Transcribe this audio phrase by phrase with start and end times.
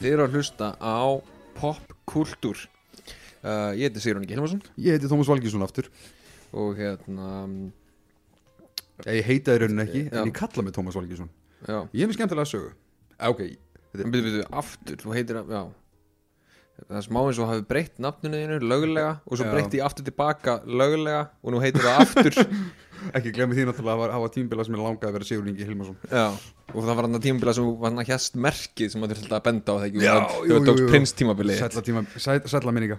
[0.00, 1.00] Þið eru að hlusta á
[1.60, 2.62] popkultúr.
[3.40, 5.86] Uh, Ég heiti Sigrun Gilmarsson Ég heiti Tómas Valgísson aftur.
[6.52, 7.28] Og hérna
[9.08, 10.18] Ég heita í rauninni ekki, Já.
[10.20, 11.30] en ég kalla mig Tómas Valgísson
[11.68, 12.72] Ég hef mér skemmtilega sögu.
[13.18, 13.40] Ah, Ok,
[13.92, 15.62] byrju, byrju, aftur, þú heitir að, já
[16.88, 20.06] Það er smá eins og hafi breytt nafninu þínu löglega og svo breytti ég aftur
[20.06, 22.38] tilbaka löglega og nú heitir það aftur.
[23.16, 25.96] Ekki glemmi því náttúrulega að hafa tímbila sem er langaði að vera Sigur Ingi Hilmarsson.
[26.70, 29.36] Og það var hann að tímabila sem var hann að hérst merkið sem að þurfti
[29.38, 30.02] að benda á það ekki
[30.50, 30.90] jú, var jú.
[30.92, 31.82] prins tímabilið Sætla,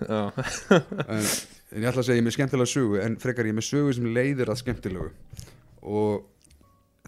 [0.09, 0.21] Já,
[1.13, 3.59] en, en ég ætla að segja ég er með skemmtilega sögu en frekar ég er
[3.61, 5.11] með sögu sem leiðir að skemmtilegu.
[5.85, 6.25] Og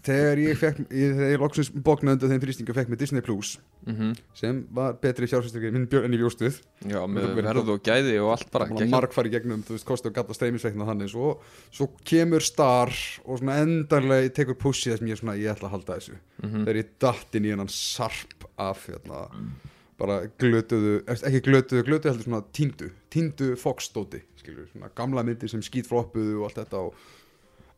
[0.04, 3.54] þegar ég fekk ég, þegar ég loksins bóknaði undan þeim þrýstingu fekk með Disney Plus
[3.86, 4.12] mhm.
[4.36, 8.32] sem var betri fjárfæstökir minn björn en ég bjóstuð Já, með verð og gæði og
[8.34, 11.36] allt bara fari gegnum, þú veist, kosti og gata streymisveikna þannig, svo,
[11.74, 12.92] svo kemur star
[13.24, 16.18] og svona endarlega tekur pussið það sem ég svona, ég ætla að halda þessu.
[16.42, 16.66] Mhm.
[16.66, 19.24] þegar ég datt inn í hennan sarp af hérna,
[19.98, 25.62] bara glötuðu ekki glötuðu, glötuðu heldur svona tíndu, tíndu foxdóti skilur, svona gamla myndir sem
[25.64, 27.04] skýtfloppuðu og allt þetta og,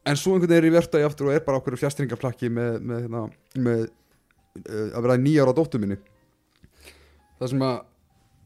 [0.07, 3.23] en svo einhvern veginn er í aftur og er bara okkur fjastringaplakki með, með, hérna,
[3.59, 5.99] með uh, að vera nýjára dóttur minni.
[7.41, 7.79] Það sem að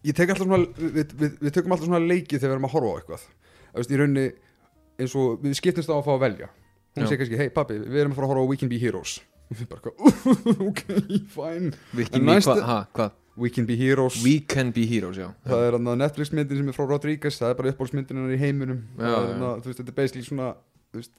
[0.09, 2.75] ég tek alltaf svona við, við, við tökum alltaf svona leiki þegar við erum að
[2.77, 3.27] horfa á eitthvað.
[3.77, 4.27] Veist, í rauninni
[5.01, 6.51] eins og við skiptumst á að fá að velja.
[6.97, 8.81] Hún segir kannski, hei pabbi, við erum að fara að horfa á We Can Be
[8.83, 9.19] Heroes.
[9.51, 9.93] Og við bara,
[10.71, 10.83] ok,
[11.35, 11.73] fine.
[11.95, 13.17] Vilki En mý, næstu- hvað, ha, hvað?
[13.41, 14.19] We Can Be Heroes.
[14.25, 15.31] We can be heroes, já.
[15.47, 18.41] Það er hann Netflix myndin sem er frá Rodriguez það er bara uppbólsmyndin hennar í
[18.41, 18.83] heiminum.
[18.99, 20.49] Já, Það er þarna, þú veist, þetta er basically svona
[20.91, 21.15] þú veist,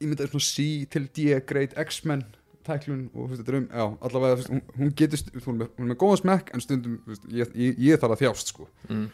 [0.00, 2.24] e- ímyndaði svona C til D Great X-Men
[2.66, 6.22] tæklun og þetta er um, já, allavega veist, hún, hún getur, hún er með, góðan
[6.22, 8.66] smekk en stundum, veist, ég, ég, ég þarf að þjást sko.
[8.88, 9.06] Mm.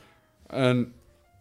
[0.63, 0.83] en,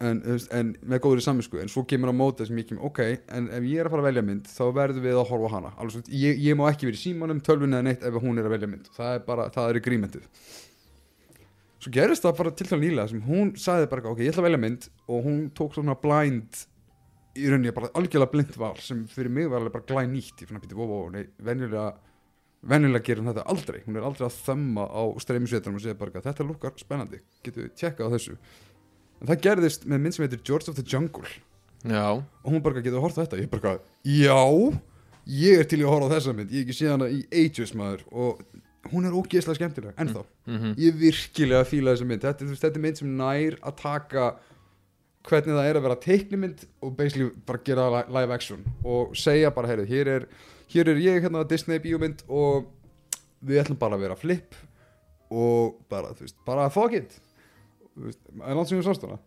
[0.05, 2.81] en, veist, en með góður í saminsku en svo kemur á móta sem ég kem
[2.85, 3.01] ok,
[3.37, 5.73] en ef ég er að fara að velja mynd þá verðum við að horfa hana.
[5.79, 8.47] Alveg, svo, ég, ég má ekki verið í símanum, tölvun eða neitt ef hún er
[8.49, 10.29] að velja mynd, það er bara, það er agreementið.
[11.81, 14.47] Svo gerist það bara til það nýlega sem hún sagði bara ok, ég ætla að
[14.49, 16.63] velja mynd og hún tók svona blind
[17.35, 20.41] í rauninni bara algjörlega blind val sem fyrir mig var alveg bara glæn nýtt.
[20.43, 21.87] Ég fann að býta, wow, wow, nei, venjulega
[22.65, 23.81] venjulega gerir hún þetta aldrei.
[23.85, 27.75] Hún er aldrei að þemma á streymisveitunum og segja bara þetta lukkar spennandi, getur við
[27.77, 28.37] tjekka á þessu?
[29.21, 31.29] En það gerðist með mynd sem heitir George of the Jungle.
[31.85, 33.37] Já, og hún bara getur að horfa þetta?
[33.43, 34.39] Ég bara, já,
[35.29, 37.75] ég er til í að horfa þessa mynd, ég hef ekki séð hana í ages
[37.77, 38.01] maður.
[38.11, 38.41] Og
[38.91, 40.73] hún er ógeðslega skemmtileg ennþá, mhm.
[40.81, 44.25] Ég virkilega fíla þessa mynd, þetta, er- þetta er mynd sem nær að taka
[45.25, 49.51] hvernig það er að vera teiknimynd og basically bara gera li- live action og segja
[49.55, 50.27] bara, heyrðu, hér er
[50.75, 52.67] hér er ég hérna Disney bíómynd og
[53.45, 54.55] við ætlum bara að vera flip
[55.33, 57.15] og bara, þú veist, bara fuck it.
[57.95, 59.17] Þú veist, en langt sem við sást hana?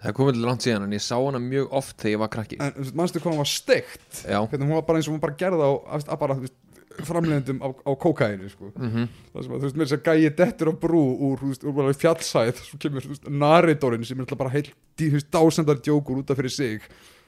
[0.00, 2.30] Það er komið til langt síðan en ég sá hana mjög oft þegar ég var
[2.32, 2.58] krakki.
[2.60, 4.06] En þú veist, manstu hvað hún var steikt?
[4.26, 6.56] Hvernig hún var bara eins og hún bara gerða á að bara, þú veist,
[7.04, 8.70] framleiðendum á, á kókaini sko.
[8.74, 9.08] mhm.
[9.34, 11.92] Það sem að, þú veist, mér þess að gæi dettur á brú úr, veist, úr
[12.00, 16.50] fjallsæð svo kemur, narratorinn sem er bara heil, þú veist, dásendar djókur út af fyrir
[16.54, 16.80] sig.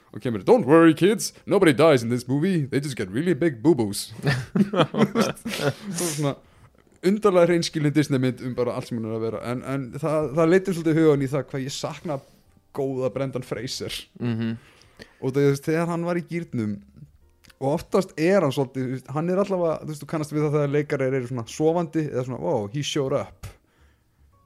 [0.09, 3.61] Og kemur, don't worry kids nobody dies in this movie, they just get really big
[3.61, 4.09] boo-boos.
[5.97, 6.35] Svo svona
[7.05, 9.43] undarlega reynskilin Disney mynd um bara allt sem hún er að vera.
[9.51, 12.19] En, en það, það leitir svolítið hugan í það hvað ég sakna
[12.75, 13.95] góða Brendan Fraser.
[14.19, 14.57] Mhm.
[15.23, 16.73] Og það, þegar hann var í gýrnum
[17.59, 20.73] og oftast er hann svolítið hann er allavega, þú veist, þú kannast við það þegar
[20.75, 23.49] leikarar eru svona sofandi eða svona, wow, he showed up.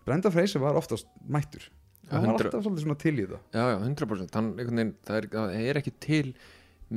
[0.08, 1.68] Brenda Fraser var oftast mættur.
[2.10, 3.44] Hann var alltaf svolítið svona til í það.
[3.54, 6.34] Já, já, 100% hann, veginn, það, er, það er ekki til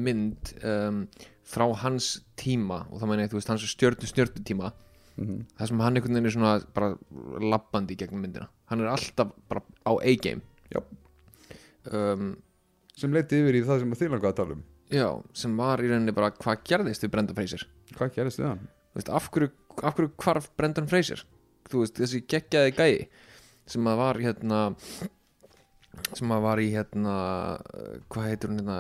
[0.07, 1.03] mynd um,
[1.47, 2.09] frá hans
[2.41, 2.83] tíma.
[2.91, 4.73] Og það meina þú veist, hans stjörnu stjörnu tíma.
[5.17, 5.45] Mm -hmm.
[5.59, 6.97] það sem hann einhvern veginn er svona bara
[7.41, 8.49] labbandi í gegnum myndina.
[8.67, 10.43] Hann er alltaf bara á A-game.
[10.73, 10.83] Já.
[11.93, 12.37] um,
[12.97, 15.91] sem leiti yfir í það sem þið langaði að tala um Já, sem var í
[15.91, 17.67] rauninni bara hvað gerðist við Brendan Fraser?
[17.97, 18.67] Hvað gerist við hann?
[18.93, 19.51] Þú veist, af hverju,
[19.83, 21.25] af hverju hvarf Brendan Fraser?
[21.67, 23.09] Þú veist, þessi geggjaði gæi
[23.67, 24.61] sem að var hérna
[26.15, 27.15] sem að var í hérna
[28.13, 28.77] hvað heitir hún hérna,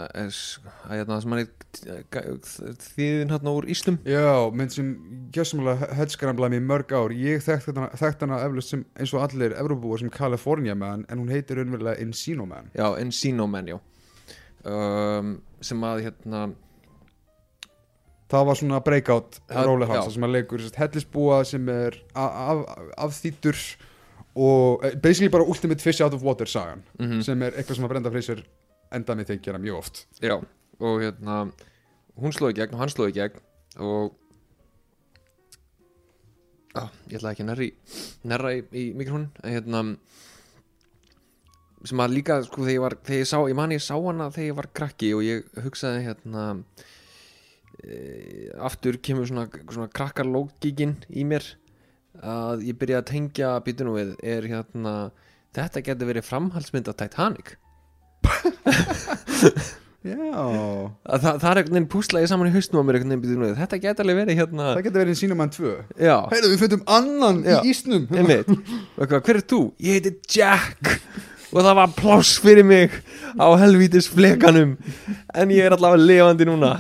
[0.90, 2.36] hérna sem hann er
[2.84, 4.92] þýðin hérna úr Íslum Já, mynd sem
[5.34, 7.14] gjössamlega headskramlaði mig í mörg ár.
[7.16, 7.88] Ég þekkt hana,
[8.20, 12.46] hana eflust sem eins og allir Evropúar sem California Man en hún heitir raunverulega Encino
[12.48, 13.80] Man já, Encino Man, já
[14.66, 15.34] um,
[15.64, 16.44] sem að hérna
[18.30, 22.64] það var svona breakout Já, róli hans sem hann leikur hellisbúa sem er af, af,
[23.06, 23.60] afþýttur
[24.36, 27.88] og eh, basically bara ultimate fish out of water sagan mm sem er eitthvað sem
[27.88, 28.42] að Brenda Fraser
[28.94, 30.04] enda með þeir gera mjög oft.
[30.22, 30.36] Já,
[30.78, 31.40] og hérna
[32.20, 33.42] hún slóði gegn og hann slóði gegn
[33.82, 34.14] og
[36.76, 37.52] á, ég ætla ekki að
[38.28, 39.82] nærra í, í mikrofónin en hérna
[41.86, 44.30] sem að líka sko þegar ég var þegar ég sá, ég man ég sá hana
[44.34, 46.46] þegar ég var krakki og ég hugsaði hérna
[47.82, 48.00] e,
[48.68, 51.46] aftur kemur svona, svona krakkarlógíkin í mér
[52.24, 54.94] að ég byrja að tengja býtunum við er hérna
[55.56, 57.56] þetta getur verið framhaldsmynd af Titanic.
[60.06, 60.38] Já.
[61.02, 63.46] Að það, það er einhvern veginn púslaði saman í hausnum á mér einhvern veginn býtunum
[63.46, 63.54] við.
[63.58, 65.72] Þetta getur alveg verið hérna Það getur verið sínum hann tvö.
[65.98, 67.56] Já, Heyrðu, við fundum annan Já.
[67.58, 68.04] í ísnum
[69.16, 69.60] hver er þú?
[69.82, 70.92] Ég heiti Jack
[71.56, 72.92] og það var pláss fyrir mig
[73.40, 74.74] á helvítis flekanum
[75.32, 76.74] en ég er allavega lifandi núna.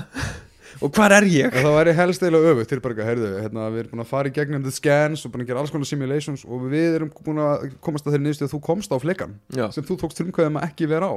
[0.84, 1.54] Og hvar er ég?
[1.56, 4.28] Það væri helst eiginlega öfugt Þeir bara eitthvað, heyrðu, hérna, við erum búin að fara
[4.28, 7.40] í gegnum the scans og búin að gera alls konar simulations og við erum búin
[7.40, 10.60] að komast að þeirri niðurstu að þú komst á flekan Já, sem þú tókst frumkvæðum
[10.60, 11.16] að ekki vera á.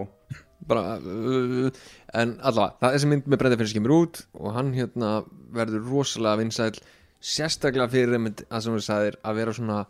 [0.69, 1.67] Bara uh,
[2.21, 5.11] en allavega, það er þessi mynd með brenda fyrir skimur út og hann hérna
[5.59, 6.71] verður rosalega vinsæl
[7.19, 9.83] sérstaklega fyrir að sem að vera svona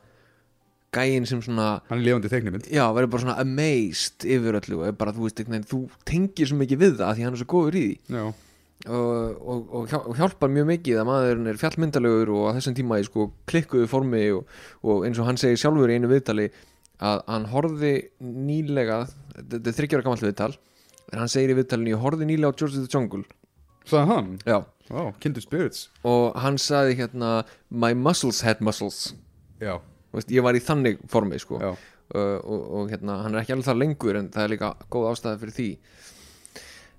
[0.95, 4.99] gæinn sem svona Hann er lifandi teiknimynd já, verður bara svona amazed yfir öllu og
[4.99, 7.79] bara, þú veist, veginn, þú tengir svo mikið við það því hann er svo góður
[7.79, 8.21] í því.
[8.87, 13.01] Og, og, og og hjálpar mjög mikið að maðurinn er fjallmyndalegur og á þessum tíma
[13.01, 14.53] í sko klikkuðu formi og,
[14.87, 16.45] og eins og hann segir sjálfur í einu viðtali
[17.03, 17.91] að hann horfði
[18.23, 19.01] nýlega
[19.35, 20.53] þetta er þryggjára gamalt viðtal
[21.11, 23.23] en hann segir í viðtalinu ég horfði nýlega á George of the Jungle.
[23.89, 24.33] Sagði hann?
[24.47, 24.59] Já.
[25.43, 25.89] Spirits.
[26.07, 29.13] Og hann sagði hérna my muscles had muscles.
[29.61, 29.77] Já,
[30.15, 31.59] veist, ég var í þannig formi sko.
[32.09, 35.11] Uh, og, og hérna, hann er ekki alveg það lengur en það er líka góð
[35.11, 35.69] ástæða fyrir því.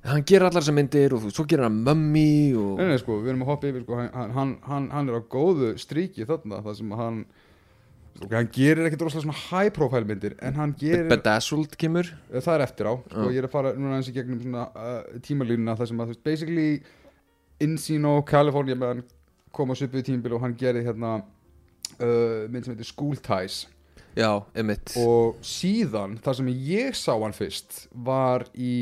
[0.07, 3.35] Hann gerir allar þessar myndir og svo gerir hann Mummy og Nei, nei, sko, við
[3.35, 6.79] erum að hoppa yfir, sko, hann, hann, hann, hann er á góðu stríki þarna, það
[6.79, 7.19] sem hann,
[8.15, 12.09] sko, hann gerir ekkert rosalega svona high profile myndir, en hann gerir, Bedazzled kemur.
[12.33, 13.35] Það er eftir á, sko, Já.
[13.35, 16.71] ég er að fara núna eins í gegnum svona uh, tímalínuna, það sem að, basically,
[17.61, 19.05] Encino, California, með hann
[19.53, 21.19] kom á svipuðu tímabil og hann gerir hérna,
[21.99, 23.65] uh, mynd sem heitir School Ties,
[24.19, 28.75] já, emitt og síðan, það sem ég sá hann fyrst, var í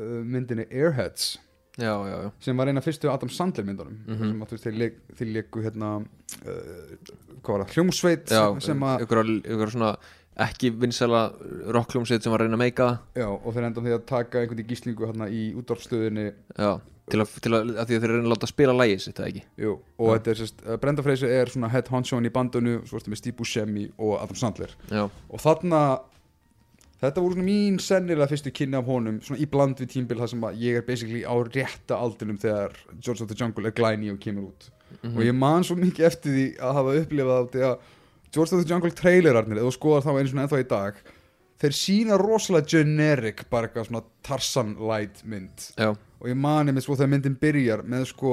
[0.00, 1.36] uh, myndinni Airheads,
[1.78, 3.98] já, já, já, sem var eina fyrstu Adam Sandler myndunum.
[4.06, 4.30] Mhm.
[4.30, 6.94] sem að þú veist þeir, leik, þeir leiku hérna uh,
[7.42, 9.96] hvað var það, hljómsveit já sem að, ykkur, ykkur svona
[10.36, 11.22] ekki vinsæla
[11.72, 14.42] rockljómsveit sem var að reyna að meika já, og þeir enda á því að taka
[14.42, 16.72] einhvern í gíslingu hérna í útvarpstöðinni já,
[17.12, 19.30] til að, til að, að því að þeir reyna að láta spila lægið sitt, eða
[19.30, 19.44] ekki?
[19.64, 23.00] Jú, og þetta er sérst, uh, Brenda Freysi er svona head honchón í bandunu svo
[23.00, 24.76] ertu með Steve Buscemi og Adam Sandler.
[24.92, 25.82] Já, og þarna
[27.00, 30.32] þetta voru svona mín sennilega fyrstu kynni af honum svona í bland við tímbil þar
[30.32, 34.12] sem að ég er basically á rétta aldrinum þegar George of the Jungle er glæni
[34.12, 34.72] og kemur út.
[35.02, 35.16] Mhm.
[35.16, 37.92] og ég man svo mikið eftir því að hafa upplifað á því að
[38.36, 40.98] George of the Jungle trailerarnir, þú skoðar þá einu svona ennþá í dag
[41.60, 45.70] þeir sína rosalega generic bara eitthvað svona Tarzan light mynd.
[45.76, 48.32] Já, og ég mani með svo þegar myndin byrjar með sko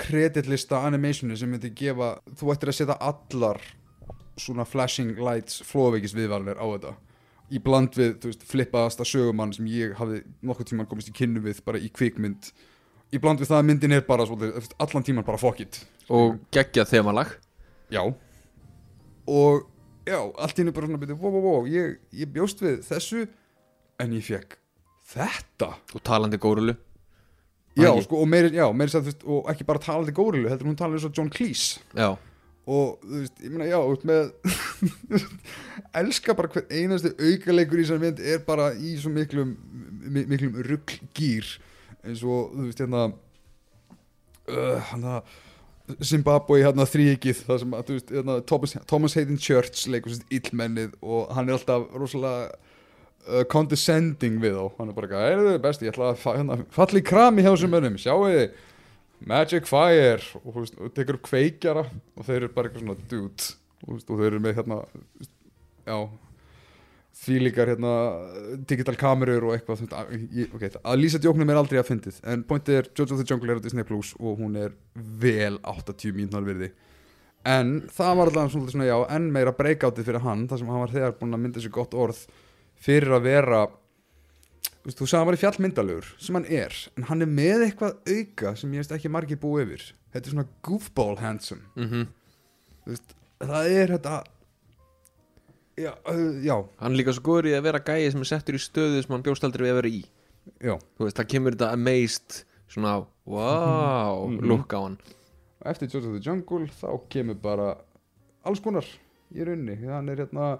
[0.00, 3.60] kreditlista animationi sem myndi gefa þú ættir að setja allar
[4.40, 6.94] svona flashing lights flóveikis viðvalir á þetta.
[7.46, 11.44] Í bland við, þú veist, flippaðasta sögumann sem ég hafði nokkuð tíman komist í kynnu
[11.44, 12.50] við bara í kvikmynd.
[13.14, 15.78] Í bland við það að myndin er bara veist, allan tíman bara fuck it.
[16.10, 17.36] Og geggja þemalag.
[17.92, 18.02] Já
[19.26, 19.66] og
[20.06, 23.24] já, allt í hennu bara svona byrja, wow, wow, wow, ég, ég bjóst við þessu
[24.02, 24.58] en ég fekk
[25.12, 25.72] þetta.
[25.94, 26.76] Og talandi górulu
[27.76, 30.70] Já, sko, og meiri, já, meiri sætt, þú veist, og ekki bara talandi górilu, heldur
[30.70, 31.82] hún eins og John Cleese.
[31.92, 32.14] Já,
[32.64, 34.30] og, þú veist, ég meina, já, út með
[36.00, 39.52] elska bara hver einasti aukaleikur í þessar mynd er bara í svo miklum
[40.08, 41.50] mi- miklum rugggýr
[42.06, 43.04] eins og, þú veist, hérna
[44.48, 45.36] uh, hann að
[46.02, 50.96] Zimbabwe hérna þrýkið það sem að, veist, hérna, Thomas, Thomas Hayden Church leikur sérst illmennið
[51.02, 54.64] og hann er alltaf rosalega uh, condescending við þá.
[54.80, 57.74] Hann er bara er þau besti, ég ætla að hérna, falli kram í hjá þessum
[57.76, 58.64] mönnum, sjáu þið?
[59.26, 60.20] Magic Fire.
[60.42, 63.50] Og, veist, og tekur upp kveikjara og þeir eru bara eitthvað svona dude.
[63.86, 64.82] Og, veist, og þeir eru með hérna
[65.86, 65.98] já
[67.16, 67.92] því líkar hérna
[68.68, 69.86] digital kamerur og eitthvað
[70.36, 73.54] ég, okay, að lýsa djóknum er aldrei að fyndið en pointið er of the Jungle
[73.54, 76.70] er á Disney Plus og hún er vel 80 mínúnar virði.
[77.46, 80.92] En það var alltaf svona, já, enn meira breakoutið fyrir hann þar sem hann var
[80.92, 82.24] þegar búin að mynda sér gott orð
[82.82, 83.64] fyrir að vera
[84.86, 87.32] þú veist, þú sagði að hann var í fjallmyndalegur sem hann er, en hann er
[87.32, 89.90] með eitthvað auka sem ég veist ekki margir búið yfir.
[90.12, 91.64] Þetta er svona goofball handsome.
[91.78, 92.08] Mhm.
[92.84, 94.16] Þú veist, það er þetta
[95.76, 98.54] já, uh, já, hann er líka svo góður í að vera gæi sem er settur
[98.58, 100.04] í stöðu sem hann bjóst aldrei við að vera í.
[100.62, 100.74] Já.
[100.96, 104.46] Þú veist, það kemur þetta amazed svona, wow, Mhm.
[104.46, 104.98] look á hann.
[105.62, 107.76] Og eftir George of the Jungle þá kemur bara
[108.44, 108.84] alls konar
[109.34, 109.76] í rauninni.
[109.86, 110.58] Hann er hérna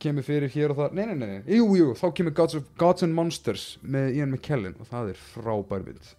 [0.00, 1.56] kemur fyrir hér og það, nei nei nei, nei.
[1.56, 5.14] jú jú, þá kemur Gods, of, Gods and Monsters með Ian McKellen og það er
[5.34, 6.14] frábær mynd.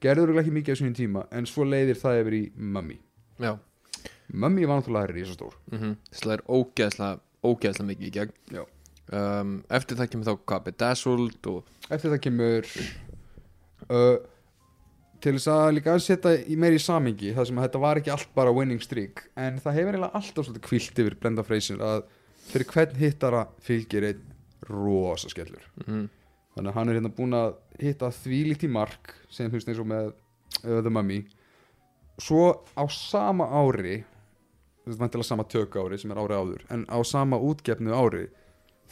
[0.00, 2.98] Gerður ekki mikið á sínum tíma en svo leiðir það yfir í Mummy.
[3.40, 3.58] Já,
[4.32, 5.52] Mummy var náttúrulega risastór.
[5.72, 8.64] Mhm, það er ógeðslega ógeðslega mikið í gegn.
[9.06, 12.70] Um, eftir það kemur þá hvað, Bedazzled og eftir það kemur
[13.86, 14.16] uh,
[15.22, 18.00] til þess að líka að setja í meiri í samingi það sem að þetta var
[18.00, 21.84] ekki allt bara winning streak en það hefur eiginlega alltaf svolítið kvilt yfir Brenda Fraser
[21.86, 22.02] að
[22.46, 24.26] fyrir hvern hittara fylgir einn
[24.66, 25.62] rosa skellur.
[25.86, 26.08] Mm.
[26.56, 29.82] þannig að hann er hérna búin að hitta þvílíkt í mark sem þú veist eins
[29.82, 31.22] og með uh, The Mummy.
[32.18, 34.00] Svo á sama ári
[34.86, 36.62] vantilega sama tök ári sem er ári áður.
[36.70, 38.28] En á sama útgefnu ári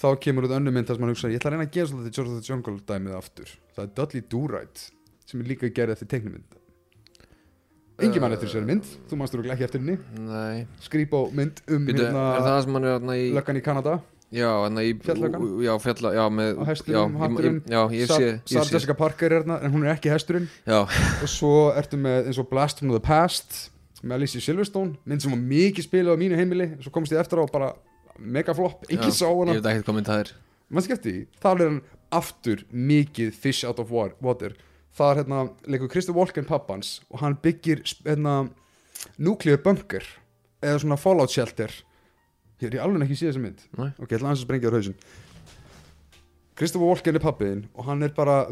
[0.00, 1.92] þá kemur út önnu mynd þar sem hann hugsa ég ætla að reyna að gera
[1.92, 3.54] svolítið George of the Jungle dæmið aftur.
[3.76, 4.84] Það er Dudley Do-Right
[5.24, 6.58] sem er líka gerð eftir teiknumynd
[8.02, 8.88] engin mann eftir þessari mynd.
[9.10, 9.94] Þú mannst þú ekki eftir henni.
[10.26, 13.98] Nei, skrýpa mynd um Býtu, hérna í löggan í Kanada?
[14.34, 15.44] Já, hérna í Fjallöggan?
[15.62, 19.94] Já, fjalla, já, með Á já, hatturinn, Sarah Jessica Parker er hérna en hún er
[19.94, 20.48] ekki hesturinn.
[20.66, 23.68] Og svo ertu með eins og Blast from the Past
[24.04, 27.40] með Alicia Silverstone mynd sem var mikið spilað á mínu heimili svo komst ég eftir
[27.40, 27.70] á bara
[28.20, 30.32] megaflop engin sá ég hana veit ekki mynd það er.
[30.70, 31.80] Maður skemmti þar er hann
[32.14, 34.52] aftur mikið fish out of wa- water.
[34.94, 38.36] Það er hérna leikur Kristof Walken pappans og hann byggir hérna
[39.18, 40.04] nuclear bunker
[40.62, 41.72] eða svona fallout shelter.
[42.62, 43.64] Ég er alveg ekki séð þessa mynd.
[43.76, 43.90] Nei.
[43.98, 44.94] ok, ég ætla aðeins að sprengja á hausinn.
[46.54, 48.44] Kristof Walken er pappiðinn og hann er bara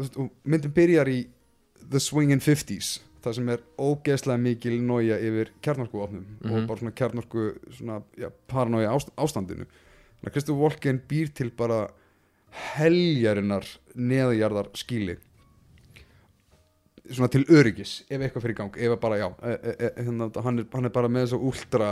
[0.43, 1.21] myndin byrjar í
[1.89, 6.53] the swinging 50s það sem er ógeðslega mikil nója yfir kjarnorkuvopnum Mhm.
[6.57, 9.65] og bara svona kjarnorku svona, já, paranoia ást, ástandinu.
[9.65, 11.87] Þannig að Kristof Walken býr til bara
[12.77, 13.65] heljarinnar
[13.95, 15.15] neðjarðar skíli
[17.11, 20.59] svona til öryggis ef eitthvað fyrir gang ef bara já e, e, e, hérna, hann,
[20.59, 21.89] er, hann er bara með þess að ultra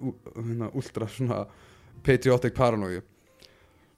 [0.00, 1.42] ú- hérna, ultra svona
[2.06, 3.02] patriotic paranoia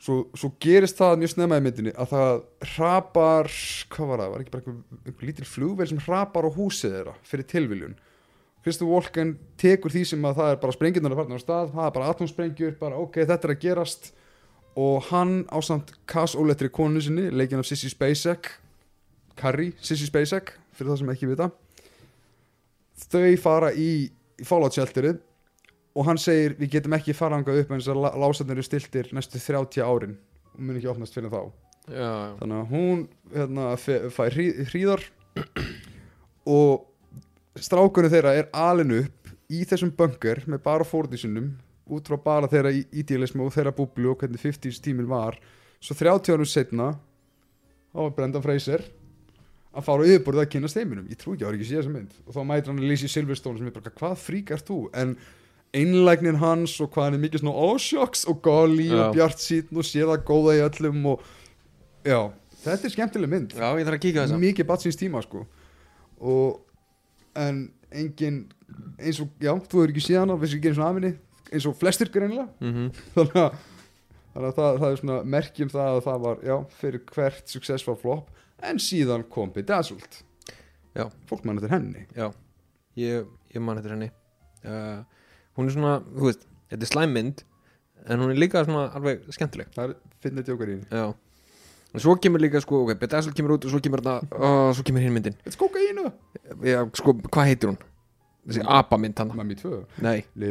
[0.03, 2.43] svo, svo gerist það mjög snemma í myndinni að það
[2.75, 3.51] hrapar
[3.95, 7.49] hvað var það, var ekki bara einhver, lítil flugvél sem hrapar á húsið þeirra fyrir
[7.53, 7.97] tilviljun?
[8.67, 11.89] Kristof Walken tekur því sem að það er bara sprengjurnar að farna á stað, það
[11.89, 14.09] er bara atomsprengjur bara ok, þetta er að gerast.
[14.77, 18.51] Og hann á samt Cass Óletri konu sinni, leikinn af Sissy Spacek
[19.39, 21.49] Carrie, Sissy Spacek fyrir það sem ekki vita
[23.05, 24.09] þau fara í,
[24.41, 25.21] í Fallout shelterið
[25.97, 29.41] og hann segir við getum ekki fara hangað upp eins að lásarnir eru stiltir næstu
[29.41, 30.17] 30 árin.
[30.55, 31.41] Og mun ekki opnast fyrir þá.
[31.87, 33.67] Já, já, þannig að hún hérna,
[34.13, 35.05] fær hrí, hríðar.
[36.47, 36.87] Og
[37.59, 41.53] strákunni þeirra er alin upp í þessum bunker með bara fórðísunum
[41.95, 45.39] út frá bara þeirra í- idealismu og þeirra búblu og hvernig 50s tíminn var.
[45.81, 46.91] Svo 30 árum setna
[47.93, 48.83] þá var Brendan Fraser
[49.77, 51.95] að fara yfirborðið að kynna steiminum ég trú ekki að það var ekki séð þessa
[51.95, 52.15] mynd.
[52.27, 54.79] Og þá mætir hann Lizzie Silverstone sem er bara hvað frík ert þú?
[54.97, 55.15] En
[55.75, 59.87] einlægnin hans og hvað hann er mikið svona ósjóks og góli og bjart síðan og
[59.89, 61.25] séð að góða í öllum og
[62.07, 62.21] já,
[62.63, 63.57] þetta er skemmtileg mynd.
[63.57, 65.45] Já, ég þarf að kíka þess að mikið batsins tíma sko.
[66.23, 66.61] Og
[67.37, 68.45] en engin
[69.01, 71.13] eins og, já, þú hefur ekki séð hana vissi ekki eins og afinni,
[71.53, 72.49] eins og flestir greinilega.
[72.65, 73.59] Mm þannig að,
[74.33, 77.99] þannig að það, það er svona merkjum það að það var, já, fyrir hvert successful
[78.01, 78.33] flop,
[78.65, 80.23] en síðan kom Bedazzled
[80.97, 81.11] Já.
[81.29, 82.07] fólk mann eftir henni.
[82.17, 82.31] Já,
[82.97, 84.09] ég, ég man eftir henni.
[84.65, 85.05] Uh,
[85.57, 87.45] Hún er svona, þú veist, þetta er slæmmynd
[88.07, 89.73] En hún er líka svona alveg skemmtileg.
[89.75, 90.87] Það er finnir djókar í henni.
[90.95, 91.09] Já.
[91.97, 94.85] En svo kemur líka, sko, ok, Bedazzle kemur út og svo kemur þetta, uh, svo
[94.87, 95.37] kemur hinn myndin.
[95.47, 96.07] Þetta er kokaínu
[96.67, 97.79] Já, sko, hvað heitir hún?
[98.47, 100.51] Þessi apamynd hann Mammi 2 Nei, Lú,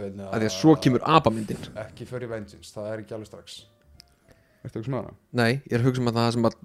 [0.00, 1.60] hérna, að því að svo kemur apamyndin.
[1.84, 3.58] Ekki fyrir Vengeance, það er ekki alveg strax.
[4.66, 5.12] Ertu ekki smaða?
[5.38, 6.58] Nei, ég er að hugsa um að það sem að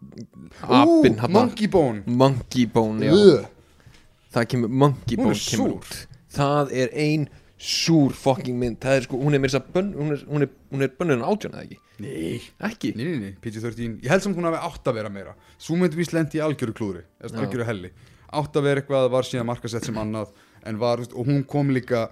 [0.79, 2.01] apinn hann Monkey Bone.
[2.23, 3.13] Monkey Bone, já.
[3.19, 3.45] Ugh.
[4.33, 5.77] Það kemur Monkey Hún er Bone kemur súr.
[5.77, 7.27] út Það er ein
[7.63, 10.45] súr fucking mynd Það er sko, hún er mér þess að bönn Hún er, hún
[10.45, 12.91] er, hún er bönnun átján eða ekki Nei Ekki?
[12.97, 15.99] Nei, nei, nei, PG-13 Ég held samt hún hafi átt að vera meira Svo myndi
[15.99, 17.43] víst lendi í algjöru klúri eða Já.
[17.45, 17.93] algjöru helli
[18.33, 20.33] Átt að vera eitthvað var síðan markasett sem annað
[20.65, 22.07] En var, og hún kom líka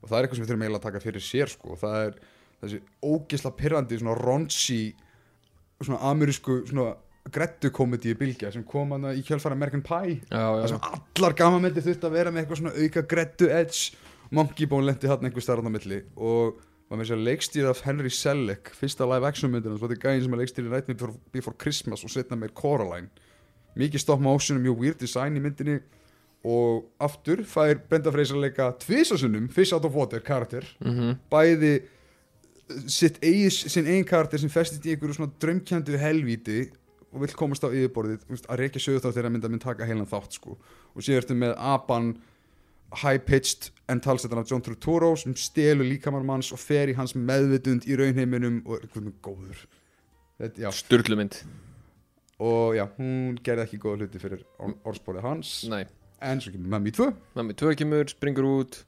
[0.00, 1.76] Og það er eitthvað sem við þurfum eiginlega að taka fyrir sér sko.
[1.80, 2.18] Það er
[2.62, 4.80] þessi ógisla pirrandi Svona raunchy
[5.82, 6.94] Svona amerísku, svona
[7.32, 12.08] grettu komedi bylgja sem kom hana í kjölfara American Pie það sem allar gamanmyndir þurfti
[12.08, 13.96] að vera með eitthvað svona auka grettu edge.
[14.34, 16.56] Monkey Bone lendi hann einhver starfn á milli og
[16.90, 20.34] var með sér leikstýr af Henry Selick fyrsta live action myndina þetta er gæðin sem
[20.34, 23.10] er leikstýr í Night Before, Before Christmas og setna með Coraline.
[23.78, 25.80] Mikið stop motion og mjög weird design í myndinni
[26.46, 30.66] og aftur fær Brenda Fraser að leika tvisasunum Fish Out of Water karakter.
[30.82, 31.74] Mm bæði
[32.90, 36.64] sitt eigi, sinn eigin karakter sem festist í einhverju svona draumkjöndu helvíti
[37.16, 40.08] og vill komast á yfirborðið veist, að reykja sögur þá þegar mynda mynd taka heilan
[40.10, 40.56] þátt sko.
[40.92, 42.10] og síðan ertu með apan
[42.94, 47.86] high-pitched en talsetan af John Turturro sem stelur líkamar manns og fer í hans meðvitund
[47.88, 49.64] í raunheiminum og er hvernig góður.
[50.76, 51.40] Sturlumynd.
[52.44, 55.54] Og já, hún gerði ekki góða hluti fyrir or orðspórið hans.
[55.72, 55.86] Nei,
[56.20, 57.08] en svo kemur Mammi 2
[57.38, 58.82] Mammi 2 kemur, springur út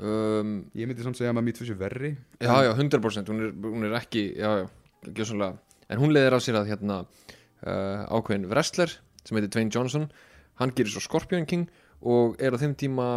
[0.00, 2.14] um, ég myndi samt segja að Mammi 2 sé verri.
[2.40, 4.66] Já, já, 100% Hún er, hún er ekki, já, já,
[5.10, 5.60] gjössanlega
[5.92, 7.02] En hún leiðir á sér að hérna
[7.66, 8.92] uh, ákveðin wrestler
[9.26, 10.06] sem heitir Dwayne Johnson.
[10.60, 11.66] Hann gerir svo Scorpion King
[12.06, 13.08] og er á þeim tíma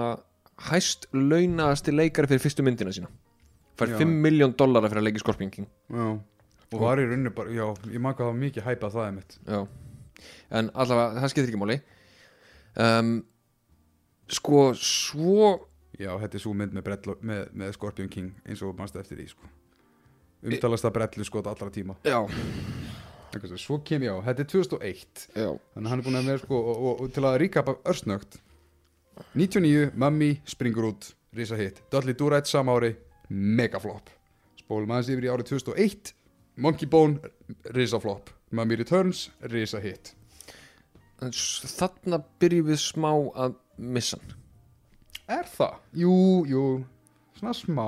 [0.70, 3.12] hæst launasti leikari fyrir fyrstu myndina sína.
[3.79, 4.01] Fær Já.
[4.01, 5.70] 5 miljón dollara fyrir að leika í Scorpion King.
[5.94, 6.10] Já.
[6.70, 9.62] Og var í rauninni bara, já, ég hvað það mikið hæpað það er mitt Já.
[10.60, 11.79] en allavega það skiptir ekki máli.
[12.79, 13.13] Um,
[14.29, 15.48] sko svo
[15.98, 19.18] já, þetta er svo mynd með, brello, með, með Scorpion King eins og mannstu eftir
[19.18, 19.50] því sko.
[20.46, 21.98] umtalast að brellu skot allra tíma.
[22.06, 22.22] Já,
[23.33, 23.57] svo.
[23.57, 26.59] svo kem ég á, þetta er 2001 já, þannig hann er búin að vera sko
[26.59, 28.39] og, og, og til að ríkapa örsnögt.
[29.36, 32.93] 99, Mummy, springur út Risa hit, Dudley Do-Right sama ári
[33.29, 34.09] megaflop
[34.59, 36.13] spólum aðeins yfir í árið 2001
[36.59, 37.19] Monkey Bone,
[37.71, 38.29] Risa flop.
[38.51, 40.09] Mummy Returns, Risa hit.
[41.21, 44.33] En s- þarna byrjum við smá að missa hann.
[45.29, 45.77] Er það?
[46.01, 46.15] Jú,
[46.50, 46.63] jú,
[47.38, 47.88] svona smá.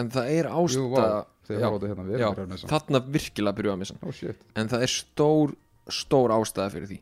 [0.00, 4.92] En það er ástæða hérna þarna virkilega byrjum við að missa Oh en það er
[4.92, 5.54] stór,
[5.88, 6.98] stór ástæða fyrir því.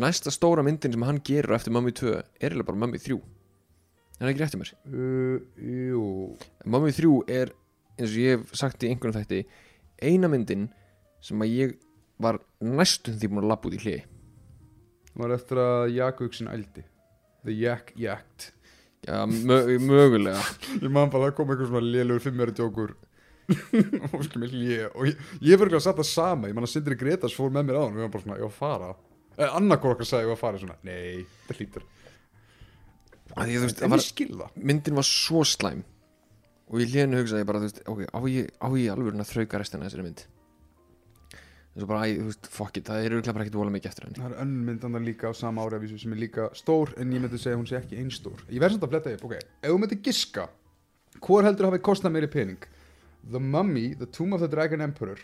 [0.00, 3.16] Næsta stóra myndin sem hann gerir á eftir Mummy 2 er eiginlega bara Mummy 3
[3.18, 4.72] en það er ekki rétt um mér?
[4.86, 5.38] Uh,
[5.90, 6.04] Jú.
[6.68, 7.52] Mummy 3 er
[7.96, 9.42] eins og ég hef sagt í einhvern þætti
[10.00, 10.68] eina myndin
[11.24, 11.74] sem að ég
[12.20, 14.06] var næstum því búin að labba út í hliði
[15.20, 16.84] Var eftir að jakuksin ældi.
[17.42, 18.52] The yak jacked
[19.08, 20.40] Já, mö mögulega.
[20.84, 22.90] Ég man bara að það kom eitthvað svona lélur fimmjöru djókur
[24.14, 26.72] og skil mér hlje og ég, ég fyrir ekki að það sama ég man að
[26.74, 28.90] Sindri Gretas fór með mér á hann við varum bara svona, ég var að fara.
[29.36, 31.86] Eh, annarkor okkar sagði ég var að fara svona, nei, það hlýtur.
[33.30, 34.60] Af því, að, þú veist, en það var, ég skil það.
[34.70, 35.86] myndin var svo slæm
[36.70, 39.32] og í hliðinu hugsaði ég bara þú veist, ok, á ég, á ég alveg að
[39.32, 40.24] þrauka restina af þessari mynd?
[41.70, 43.90] En svo bara, æ, þú veist, fuck it það er auðvitað bara ekkert vola mikið
[43.92, 44.18] eftir henni.
[44.18, 46.90] Það er önnur mynd annar líka á sama ári af þessu sem er líka stór
[46.98, 48.42] en ég myndi segja að hún sé ekki einn stór.
[48.50, 50.48] Ég verð samt að fletta upp, ok, ef þú myndi giska
[51.22, 52.66] hvor heldur hafi kostað meiri pening
[53.28, 55.20] The Mummy, The Tomb of the Dragon Emperor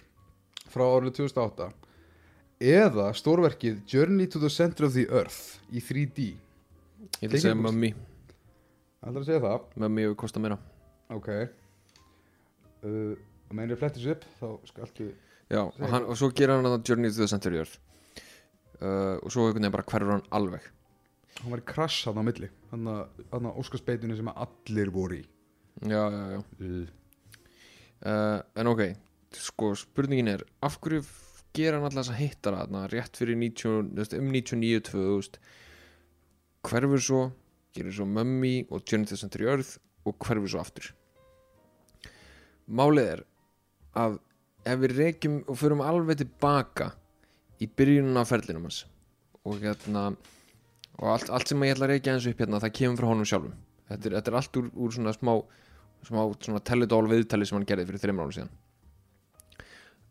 [0.73, 1.71] frá árið 2008
[2.67, 7.59] eða stórverkið Journey to the Center of the Earth í 3D ég ætla að segja
[7.59, 7.93] Mummy,
[9.05, 9.67] ætlar að segja það?
[9.83, 10.59] Mummy hefur kostað meira.
[11.15, 11.29] Ok.
[12.83, 13.15] Uh,
[13.47, 15.11] og meðan ég fletti þessu upp þá skaltu
[15.47, 17.77] Já, og, hann, og svo gerir hann að Journey to the Center of the Earth.
[18.81, 20.65] Uh, og svo einhvern veginn bara hverfur hann alveg.
[21.39, 25.25] Hann var í krass hann á milli hann að óskarsbeitunni sem allir voru í.
[25.87, 26.41] Já, já, já.
[26.61, 26.87] Uh,
[28.05, 28.83] uh, en ok,
[29.37, 31.05] sko spurningin er af hverju
[31.57, 35.41] gera hann alltaf þess að hittara þarna rétt fyrir 90, þú veist, um 99-2000
[36.67, 37.23] hverfur svo
[37.77, 40.91] gerir svo Mummy og Journey to Center Earth og hverfur svo aftur.
[42.67, 43.25] Málið er
[43.97, 44.19] að
[44.67, 46.91] ef við reykjum og förum alveg tilbaka
[47.63, 48.83] í byrjunum af ferlinum hans
[49.47, 50.09] og hérna
[50.97, 53.29] og allt, allt sem ég ætla að reykja eins upp hérna það kemur frá honum
[53.29, 53.55] sjálfum.
[53.87, 55.33] Þetta er, þetta er allt úr, úr svona smá
[56.07, 58.53] smá svona teledól viðtali sem hann gerði fyrir þreymur árum síðan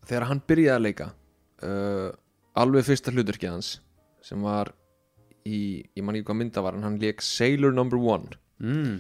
[0.06, 1.08] þegar hann byrjaði að leika
[1.66, 2.10] uh,
[2.62, 3.72] alveg fyrsta hlutverkið hans
[4.26, 4.72] sem var
[5.46, 8.94] í, ég man ekki hvað mynda var hann leik Sailor Number One mm.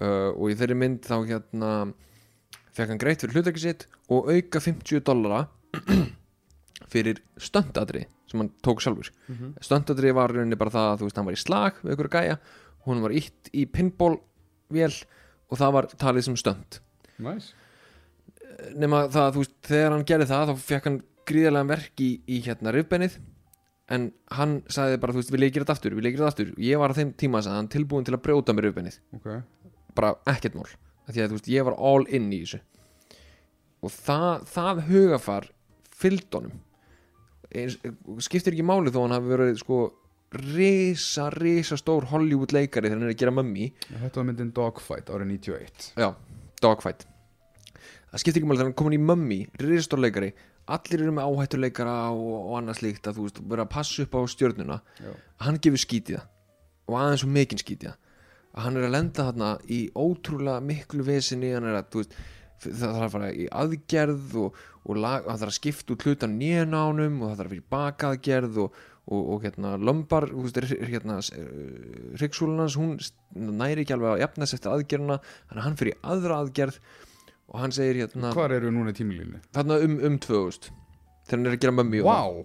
[0.00, 1.72] uh, og í þeirri mynd þá hérna
[2.72, 5.46] fekk hann greitt fyrir hlutverkið sitt og auka 50 dollara
[6.92, 9.54] fyrir stöndadri sem hann tók sjálfur mm Mhm.
[9.64, 12.38] stöndadri var rauninni bara það að þú veist hann var í slag við ykkur gæja
[12.86, 14.18] hún var ítt í pinball
[14.72, 14.92] vél
[15.52, 16.78] og það var talið sem stönd.
[17.22, 17.52] Nice.
[18.78, 22.10] Nema það að þú veist þegar hann gerði það þá fekk hann gríðarlega verk í,
[22.26, 23.18] í hérna rifbennið
[23.92, 26.52] en hann sagði bara þú veist við leikir þetta aftur við leikir þetta aftur.
[26.56, 29.30] Og ég var á þeim tíma sagði hann tilbúin til að brjóta með rifbennið ok.
[29.98, 30.68] Bara ekkert mál.
[31.10, 32.62] Því að þú veist ég var all in í þessu.
[33.82, 35.50] Og það, það hugafar
[37.52, 37.76] Eins,
[38.24, 39.82] skiptir ekki máli þó hann hafi verið sko
[40.32, 43.70] risa, risa stór Hollywood leikari þegar hann er að gera mummy.
[43.90, 46.08] Þetta var myndin Dogfight árið 91 já,
[46.62, 47.06] dogfight.
[48.12, 50.32] Það skiptir ekki máli þegar hann komin í mummy risa stór leikari,
[50.72, 54.14] allir eru með áhættuleikara og, og annað slíkt að þú veist vera að passa upp
[54.16, 54.78] á stjörnuna.
[55.00, 55.12] Já.
[55.46, 56.20] hann gefur skítið
[56.88, 57.94] og aðeins og mikinn skítið
[58.52, 62.16] að hann er að lenda þarna í ótrúlega miklu vesinni hann er að, þú veist
[62.62, 66.36] það þarf að fara í aðgerð og, og lag, hann þarf að skipta út hlutan
[66.38, 67.56] nýjan ánum og það þarf að
[69.06, 69.74] og, og, og hérna
[70.62, 71.16] er- hérna
[72.20, 72.96] hryggsúlunans, hún
[73.34, 75.16] næri ekki alveg að jafnast eftir aðgerðina,
[75.48, 76.78] þannig að hann fyrir aðra aðgerð
[77.52, 79.40] og hann segir hérna hvar eru núna tímilínu?
[79.52, 80.70] þarna um, um 2000
[81.26, 82.44] þegar hann er að gera mömmi og wow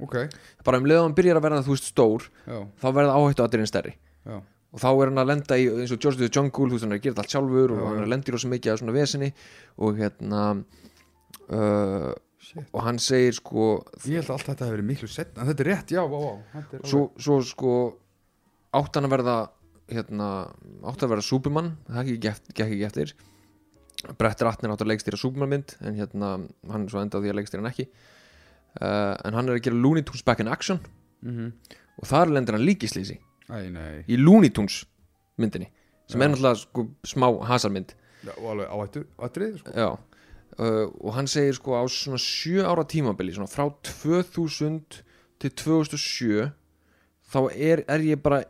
[0.00, 0.16] ok.
[0.32, 2.58] Það bara um leið og hann byrjar að verða þú veist stór já.
[2.80, 3.92] þá verða áhættu aðdirinn stærri.
[4.24, 4.38] Já.
[4.70, 6.86] Og þá er hann að lenda í eins og George of the Jungle þú veist
[6.86, 8.72] hann er að gera allt sjálfur og Já, hann er að lenda í rosa mikið
[8.72, 9.30] af svona vesinni
[9.76, 10.42] og hérna
[11.50, 12.64] uh, Shit.
[12.72, 13.64] og hann segir sko
[14.08, 16.20] ég held að allt þetta hefur verið miklu setna þetta er rétt já vá
[16.54, 17.74] þetta er svo, svo sko
[18.80, 19.34] átt hann að verða
[19.90, 20.28] hérna,
[20.86, 21.72] átt að verða Superman.
[21.90, 23.12] Það gekk ekki, eftir.
[24.18, 26.30] Brett Ratner átt að leikstýra Superman mynd en hérna
[26.70, 27.88] hann svo endaði að leikstýra hann ekki.
[28.80, 30.80] Uh, en hann er að gera Looney Tunes Back in Action.
[31.26, 31.52] Mm
[32.00, 33.18] og þar lendir hann líkislýsi
[34.08, 34.78] í Looney Tunes
[35.36, 35.66] myndinni
[36.08, 36.24] sem Já.
[36.24, 37.92] er náttúrulega sko, smá hasarmynd.
[38.24, 39.74] Já, og alveg áhættu, áhættrið sko.
[39.76, 39.90] Já
[40.58, 45.02] uh, og hann segir sko á svona sjö ára tímabili svona frá 2000
[45.40, 46.50] til 2007
[47.30, 48.42] þá er, er ég bara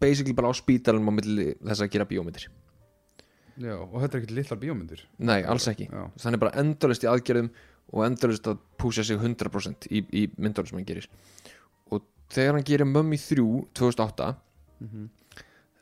[0.00, 2.46] basically bara á spítalum á milli þess að gera bíómyndir.
[3.60, 5.02] Já, og þetta er ekkert litlar bíómyndir.
[5.20, 5.90] Nei, alls ekki.
[5.92, 7.50] Já, Þannig bara endalist í aðgerðum
[7.92, 11.08] og endalist að púsa sig 100% í, í myndunum sem hann gerir.
[11.92, 13.44] Og þegar hann gerir Mummy 3
[13.76, 14.30] 2008
[14.80, 15.10] Mhm.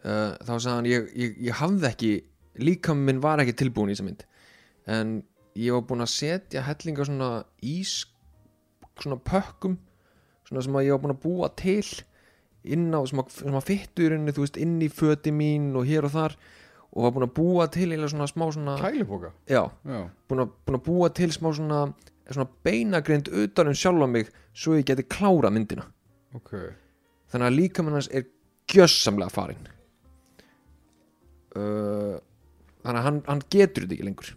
[0.03, 2.09] uh, þá sagði hann ég, ég, ég hafði ekki
[2.67, 4.25] líka minn var ekki tilbúin í þessa mynd
[4.89, 5.19] en
[5.59, 7.31] ég var búin að setja hellinga svona
[7.65, 8.01] ís
[8.99, 9.77] svona pökkum
[10.49, 11.83] svona sem að ég var búin að búa til
[12.69, 16.37] inn á, sem að fytturinni þú veist, inn í föti mín og hér og þar
[16.89, 19.33] og var búin að búa til eða svona smá svona Kælipoka?
[19.47, 21.81] Já, Já, búin að, búin að búa til smá svona,
[22.27, 25.85] svona beinagrind utan um sjálfa mig svo ég geti klára myndina.
[26.37, 26.55] Ok.
[27.33, 28.27] Þannig að líkaminn hans er
[28.73, 29.69] gjössamlega farinn.
[31.57, 32.19] Uh,
[32.85, 34.35] þannig að hann, hann getur þetta ekki lengur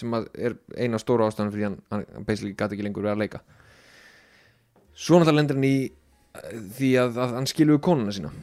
[0.00, 3.42] sem er eina stóra ástæðan fyrir hann, hann basically gæti ekki lengur verið að leika.
[4.94, 8.34] Svo náttúrulega lendir hann í uh, því að, að hann skilur konuna sína.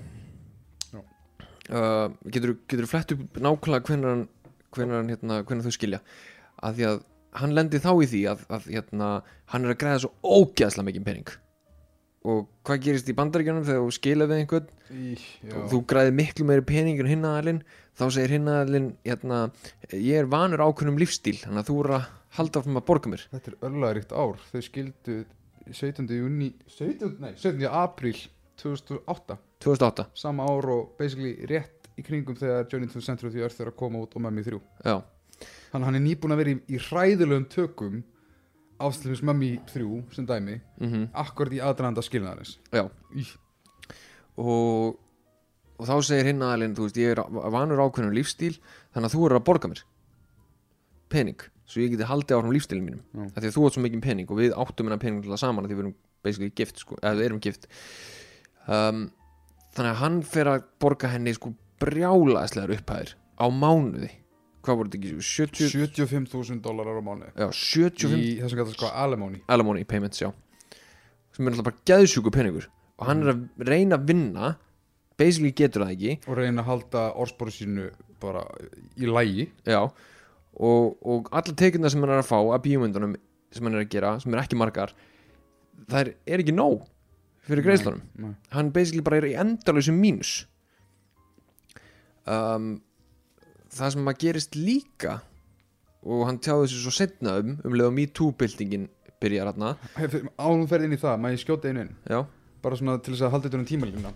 [1.71, 4.25] Uh, getur getur flett upp nákvæmlega hvenær hann
[4.75, 6.01] hvenær, hann, hérna, hvenær þau skilja.
[6.61, 6.99] Að því að
[7.41, 9.13] hann lendir þá í því að, að hérna,
[9.53, 11.33] hann er að græða svo ógeðslega mikið pening.
[12.31, 14.73] Og hvað gerist í bandaríkjunum þegar þú skilja við einhvern?
[14.93, 15.13] Í,
[15.55, 17.63] og þú græði miklu meiri pening en hinn aðalinn
[17.99, 19.43] þá segir hinn aðalinn hérna,
[19.91, 23.23] ég er vanur ákveðnum lífstíl þannig að þú er að halda áfram að borga mér.
[23.33, 24.37] Þetta er örlaðrikt ár.
[24.51, 25.17] Þau skildu
[25.67, 26.07] 17.
[26.15, 27.17] júni 17.
[27.21, 27.67] Nei, 17.
[27.67, 28.17] apríl
[28.61, 33.35] 2008 2008, Sama ár og basically rétt í kringum þegar Journey to the Center of
[33.35, 34.95] the Earth er að koma út og Mummy 3 já,
[35.71, 38.01] Þannig hann er nýbúin að vera í, í hræðilegum tökum
[38.81, 42.55] Áslumins Mummy 3 sem dæmi mm Akkurat í aðdraðanda skilnaðarins.
[42.73, 42.87] Já.
[43.13, 43.25] Í,
[44.41, 44.97] og,
[45.81, 47.23] og þá segir hinn aðalinn þú veist, ég er
[47.55, 48.53] vanur ákveðnum lífstíl
[48.93, 49.81] þannig að þú er að borga mér
[51.11, 53.01] pening, svo ég geti haldið áfram lífstílinn mínum.
[53.31, 55.41] Af því að þú átt svo mikið pening og við áttum hennar pening til það
[55.43, 57.67] saman því við erum basically gift sko, eða við erum gift.
[58.67, 59.03] Um,
[59.75, 64.11] þannig að hann fer að borga henni sko brjálaðislegar upphæðir á mánuði.
[64.61, 68.91] Hvað voru þetta ekki, 70 75.000 dólarar á mánu já, 75 Í þessum gæta sko
[68.93, 69.41] alimony.
[69.49, 70.29] Alimony payments, já.
[71.33, 72.67] Sem er alltaf bara geðsjúku peningur.
[73.01, 74.51] Og hann er að reyna að vinna
[75.21, 76.17] basically getur það ekki.
[76.25, 78.43] Og reyna að halda orðspóru sínu bara
[78.99, 83.15] í lægi já, og, og allar tekjurnar sem hann er að fá að bíumundunum
[83.51, 84.93] sem hann er að gera, sem er ekki margar
[85.89, 86.85] það er, ekki nóg
[87.47, 88.35] fyrir greiðslunum.
[88.53, 90.45] hann basically bara er í endalösum mínus.
[92.29, 92.75] Um,
[93.73, 95.17] það sem að gerist líka
[96.01, 98.87] og hann tjáði þessu svo setna um um leið og MeToo-byltingin
[99.21, 99.75] byrjar hann
[100.37, 101.91] Ánum ferð inn í það, maður ég skjóta einu inn?
[102.09, 102.21] Já,
[102.61, 104.13] bara svona til þess að halda þetta um tímalínuna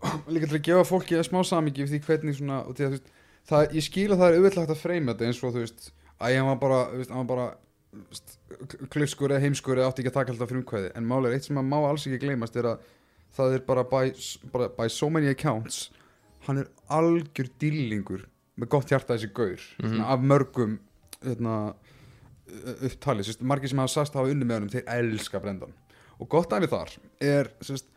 [0.32, 2.98] líka til að gefa fólki að smá samingi því hvernig svona og því að, þú
[2.98, 3.10] veist,
[3.50, 6.36] það, ég skil að það er auðvitað að freyma þetta eins og þú veist að
[6.36, 7.48] ég var bara, veist, var bara
[8.08, 8.38] veist,
[8.92, 10.90] klifskur eða heimskur eða átti ekki að taka alltaf frumkvæði.
[10.96, 12.88] En máli er eitt sem að má alls ekki gleymast er að
[13.36, 14.12] það er bara by,
[14.52, 15.88] bara by so many accounts
[16.46, 18.24] hann er algjör dýlingur
[18.60, 20.78] með gott hjarta þessi gaur svona, af mörgum
[21.20, 21.56] hérna,
[22.88, 25.74] upptalið, margir sem hafa sast hafa unni með honum, þeir elska Brendan
[26.20, 27.88] og gott af því þar er sérst,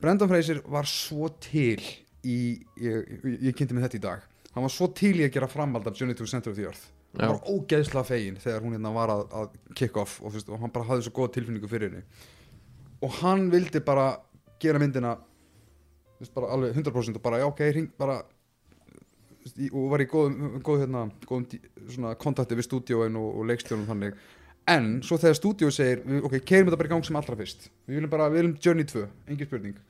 [0.00, 1.80] Brendan Fraser var svo til
[2.24, 2.38] í,
[2.80, 4.24] ég, ég, kynnti með þetta í dag.
[4.54, 6.64] Hann var svo til í að gera framhald af Journey to the Center of the
[6.64, 6.88] Earth.
[7.18, 7.32] Hann Já.
[7.34, 10.72] var ógeðslega fegin þegar hún hérna var að, að kick off og, fyrst, og hann
[10.72, 12.04] bara hafði svo góð tilfinningu fyrir henni.
[13.04, 14.06] Og hann vildi bara
[14.62, 15.16] gera myndina
[16.18, 18.20] fyrst, bara alveg 100% og bara já ok, hring bara
[19.58, 24.16] í, og var í góðum, góð, hérna, góðum kontakti við stúdíóin og, og leikstjórnum þannig.
[24.70, 27.68] En svo þegar stúdíó segir ok, keirum þetta bara í gang sem allra fyrst.
[27.84, 29.80] Við viljum bara, við viljum Journey 2, engin spurning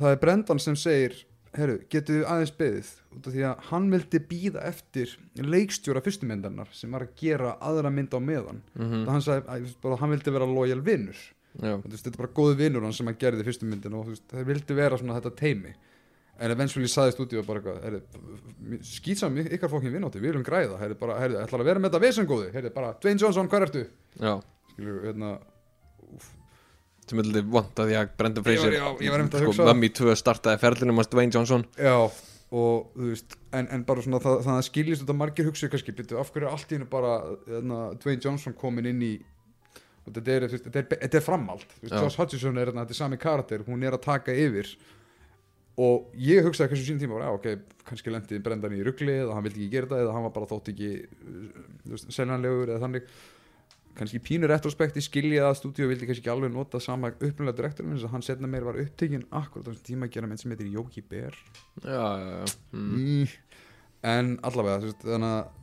[0.00, 1.18] það er Brendan sem segir
[1.56, 6.28] herru, getur við aðeins beðið út af því að hann vildi býða eftir leikstjóra fyrstu
[6.30, 8.62] myndarnar sem var að gera aðra mynd á meðan.
[8.78, 11.22] Mm það hann sagði, að, bara, hann vildi vera lojal vinnur
[11.60, 14.98] þetta er bara góði vinnur hann sem hann gerði fyrstu myndin og það vildi vera
[15.00, 15.72] svona þetta teimi
[16.40, 18.00] en eventually saði stúdíu bara heyrðu,
[18.86, 20.78] skýtsam ykkar fókin vinnóti, við viljum græða.
[20.80, 23.82] Heyrðu, bara, heyrðu, ætlar að vera með þetta vesengóði heyrðu, bara, Dwayne Johnson, hvað ertu?
[24.16, 24.32] já.
[24.70, 25.32] Skilur, hérna,
[27.10, 29.54] sem litið vant að því að Brendan Ég var- Fraser ég var einmitt að sko,
[29.60, 29.70] það.
[29.72, 31.96] Mummy 2 startaði ferlinum að Dwayne Johnson já
[32.50, 36.32] og veist, en, en bara svona það, það skiljist þetta margir hugsa kannski, byrju, af
[36.34, 37.12] hverju er allt í hennu bara
[37.46, 39.12] hérna, Dwayne Johnson komin inn í
[40.06, 41.94] og þetta er, veist, þetta er, þetta er framhald þú veist.
[42.00, 44.72] Josh Hutcherson er hérna, þetta er sami karakter hún er að taka yfir
[45.80, 47.46] og ég hugsaði kannski sín tíma bara, ok,
[47.86, 50.48] kannski lendi Brendan í ruggli eða hann vildi ekki gera þetta eða hann var bara
[50.50, 53.06] þótt ekki uh, seljanlegur eða þannig
[54.00, 58.06] kannski pínu retrospekti skilja að stúdíu vildi kannski ekki alveg nota sama upplulega direktorum eins
[58.06, 60.72] og hann setna meir var upptekinn akkurat á þessum tíma að gera mynd sem heitir
[61.84, 62.58] já, já.
[62.72, 63.26] Mm.
[64.14, 65.56] en allavega veist, þannig að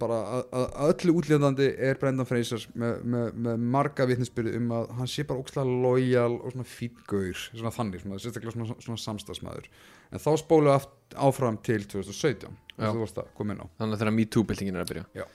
[0.00, 5.10] bara að, öllu útlýðandi er Brendan Fraser með, með, með marga vitnisbyrði um að hann
[5.10, 9.68] sé bara ókslega lojal og svona fítgaur svona þannig, svona, sérstaklega svona, svona samstagsmaður
[10.12, 12.88] en þá spólu aft, áfram til 2017 Já.
[12.88, 15.26] og þú varst að á þannig að þegar MeToo-byltingin er að byrja Já.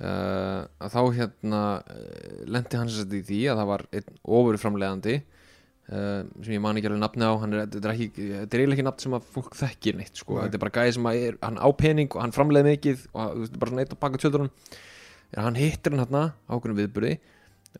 [0.00, 5.16] Uh, að þá hérna uh, lendi hann sér í því að það var einn ofurframlegandi
[5.18, 8.88] uh, sem ég man ekki alveg nafni á er, þetta, er þetta er eiginlega ekki
[8.88, 10.40] nafn sem að fólk þekkir neitt sko.
[10.40, 13.36] Þetta er bara gæði sem að er, hann á pening og hann framleið mikið og
[13.36, 14.52] þú veist, bara svona eitt á baka tjöldurinn
[15.32, 17.16] en hann hittir hann hérna á okkur viðburði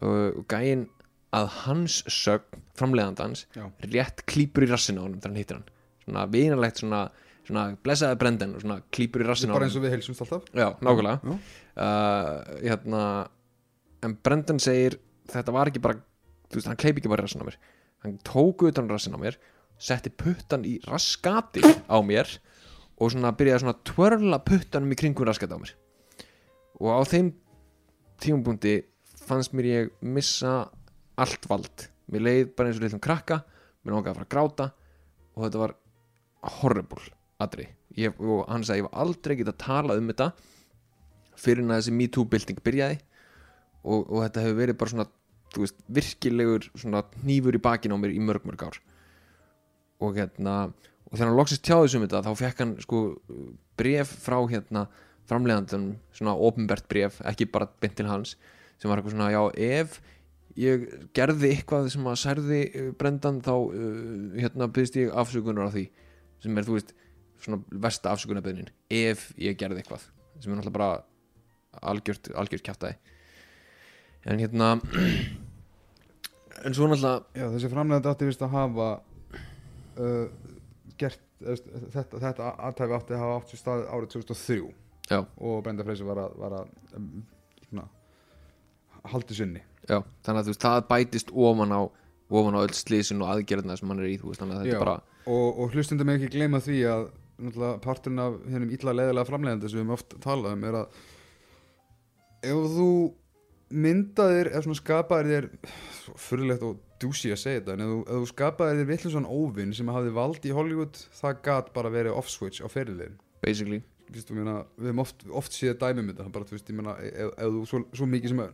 [0.00, 0.88] og, og gæðin
[1.32, 3.66] að hans sögn framleiðandans Já.
[3.92, 5.68] rétt klípur í rassinu á hann þegar hann hittir hann
[6.04, 7.02] svona vinalegt svona,
[7.46, 10.44] svona blessaði brendan og svona klípur í rassinu á bara eins og við heilsumst alltaf.
[10.54, 11.36] Já, nákvæmlega.
[11.72, 13.02] Uh, hérna,
[14.02, 14.98] En Brendan segir
[15.32, 16.00] Þetta var ekki bara,
[16.50, 17.58] þú veist, hann kleip ekki bara í rassin á mér.
[18.02, 19.38] Hann tók utan rassin á mér
[19.82, 22.30] Setti puttan í raskati á mér
[22.98, 25.72] Og svona byrjaði svona tvörla puttanum í kringum raskati á mér.
[26.82, 27.32] Og á þeim
[28.22, 28.76] tímapunkti
[29.22, 30.68] fannst mér ég missa
[31.18, 31.88] allt vald.
[32.10, 33.42] Mér leið bara eins og litlum krakka
[33.82, 34.70] Mér langaði að fara að gráta
[35.32, 35.76] Og þetta var
[36.60, 40.28] horrible aðri ég, og hann sagði ég var aldrei getað að tala um þetta
[41.42, 43.00] fyrir en að þessi MeToo-bylting byrjaði.
[43.82, 45.08] Og, og þetta hefur verið bara svona
[45.56, 48.78] veist, virkilegur svona hnífur í bakinn á mér í mörg mörg ár.
[50.02, 50.56] Og hérna
[51.12, 53.00] og þegar hann loksist tjáði sem þetta þá fekk hann sko
[53.78, 54.86] bref frá hérna
[55.28, 58.36] framleiðandum, svona ofinbert bref ekki bara beint til hans
[58.80, 60.00] sem var eitthvað svona, já, ef
[60.58, 63.92] ég gerði eitthvað sem að særði uh, brendan þá uh,
[64.40, 65.86] hérna byggðist ég afsökunar á því.
[66.42, 66.90] Sem er, þú veist,
[67.42, 70.06] svona versta afsökunarbeðnin ef ég gerði eitthvað
[70.40, 72.96] sem er náttúrulega bara algjört, algjört kjaftaði
[74.28, 74.70] en hérna
[76.66, 78.88] en svo náttúrulega Já, þessi framlegandi átti vist að hafa
[79.98, 80.26] uh,
[81.00, 84.60] gert þetta, þetta aðtæfi átti að hafa átt sér stað árið 2003
[85.10, 87.24] já, og Brenda Freysi var að, var að um,
[87.66, 87.88] svona,
[89.12, 89.64] haldi sinni.
[89.88, 91.82] Já, þannig að þú veist, það bætist ofan á
[92.32, 94.72] ofan á öll slísin og aðgerðina sem hann er í þú veist, þannig að þetta
[94.72, 94.78] Já.
[94.78, 94.96] er bara
[95.32, 97.08] og, og hlustundum ekki gleyma því að
[97.82, 101.02] parturinn af hennum illa leðilega framlegandi sem við höfum oft talað um er að
[102.52, 102.88] ef þú
[103.72, 105.50] myndaðir eða svona skapaðir þér
[106.20, 109.74] fyrirlegt og dúsi að segja þetta en ef þú, ef þú skapaðir þér vittlusan óvinn
[109.76, 113.82] sem hafði vald í Hollywood það gat bara verið off-switch á fyrirlegin basically.
[114.12, 116.94] Vistu, meina, við hefum oft, oft séð dæmi um þetta bara, þú veist, ég meina,
[117.00, 118.50] ef, ef þú svo, svo mikið sem er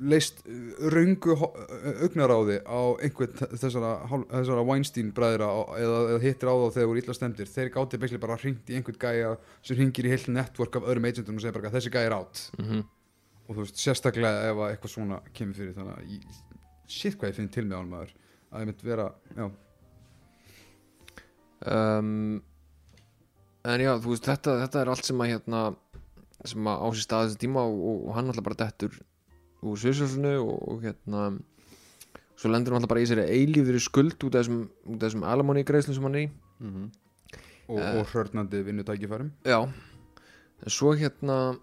[0.00, 0.40] leist
[0.94, 3.92] röngu augnaráði á einhvern þessara,
[4.32, 8.20] þessara Weinstein bræðra eða, eða hittir á þá þegar voru illa stemdir þeir gáti beisli
[8.22, 11.58] bara hringt í einhvern gæja sem hringir í heilt network af öðrum agentum og segir
[11.58, 12.84] bara þessi gæja er átt mm
[13.44, 16.40] og þú veist, sérstaklega ef að eitthvað svona kemur fyrir þannig að
[16.94, 18.12] shit hvað ég finn til með maður.
[18.54, 19.46] Að ég mynd vera, já,
[21.74, 22.12] um,
[23.72, 25.64] en já, þú veist, þetta, þetta er allt sem að hérna
[26.44, 28.96] sem að á sér stað þessi tíma og, og hann alltaf bara dettur
[29.70, 31.24] úr sviðsjálfinu og, og hérna
[32.36, 34.62] svo lendur hann alltaf bara í sér eilífri skuld út af þessum,
[35.00, 36.30] þessum alimony greiðslum sem hann er í.
[37.64, 37.94] Og, Eh.
[38.00, 39.30] og hörnandi vinnutækifærum.
[39.48, 41.56] Já, en svo hérna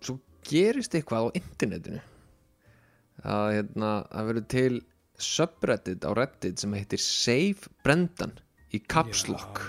[0.00, 2.00] svo gerist eitthvað á internetinu.
[3.24, 4.80] Að hérna það verður til
[5.18, 8.32] subreddit á reddit sem heitir Save Brendan
[8.72, 9.60] í Caps Lock.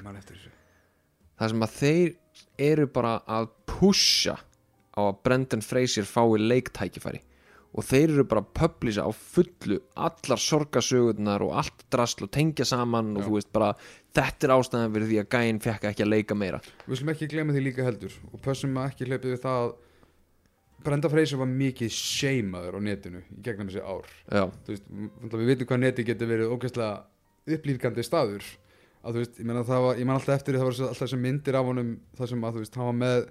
[1.39, 2.15] það sem að þeir
[2.57, 4.37] eru bara að pusha
[4.97, 7.21] á að Brendan Fraser fái leiktækifæri.
[7.77, 12.65] Og þeir eru bara að publisa á fullu allar sorgasögurnar og allt drasl og tengja
[12.65, 13.27] saman og Já.
[13.27, 13.73] þú veist bara
[14.17, 16.61] þetta er ástæðan fyrir því að gæinn fekk ekki að leika meira.
[16.87, 18.15] Við slum ekki glemja því líka heldur.
[18.31, 19.75] Og pössum að ekki hleypið við það að
[20.87, 24.09] Brenda Freyser var mikið sheimaður á netinu í gegnum þessi ár.
[24.29, 24.87] Já, Þú veist,
[25.33, 28.45] við vitum hvað neti getur verið ógæslega upplýfgandi staður.
[29.03, 31.67] Að þú veist, ég menna var, ég alltaf eftir það var alltaf þessi myndir af
[31.67, 33.27] honum það sem að þú veist, hann var með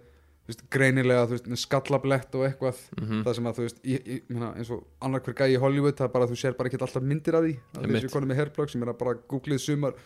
[0.50, 4.20] veist, greinilega, þú veist, skallablett og eitthvað mhm það sem að þú veist, ég, ég,
[4.30, 6.70] meina, eins og annar hver gæi í Hollywood, það er bara að þú sér bara
[6.70, 7.96] ekki alltaf myndir af því, að Einmitt.
[7.98, 9.98] þessi konum með hairplug sem er að bara googlið sumar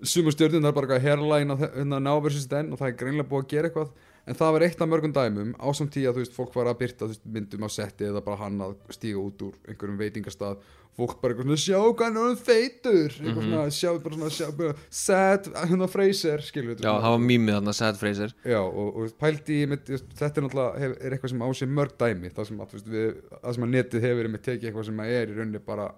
[0.00, 2.96] sumar stjórnum, það er bara eitthvað hairline og hérna now versus then og það er
[3.02, 3.90] greinilega búið að gera eitthvað
[4.30, 6.82] en það var eitt af mörgum dæmum ásamt tí að þú veist, fólk var að
[6.84, 10.60] byrta veist, myndum á setti eða bara hann að stíga út úr einhverjum veitingastað.
[10.98, 13.14] Fólk bara eitthvað svona, sjá hvað hann feitur.
[13.14, 17.56] Eitthvað svona, sjá bara svona, sjá bara sad, hérna Fraser, skilur Já, það var mýmið
[17.56, 18.34] þarna Sad Fraser.
[18.42, 21.96] Já, og, og pældi mitt, þetta er náttúrulega hef, er eitthvað sem á sig mörg
[22.00, 25.02] dæmi það sem að, veist, við, það sem að netið hefur með tekið eitthvað sem
[25.04, 25.88] að er í rauninni bara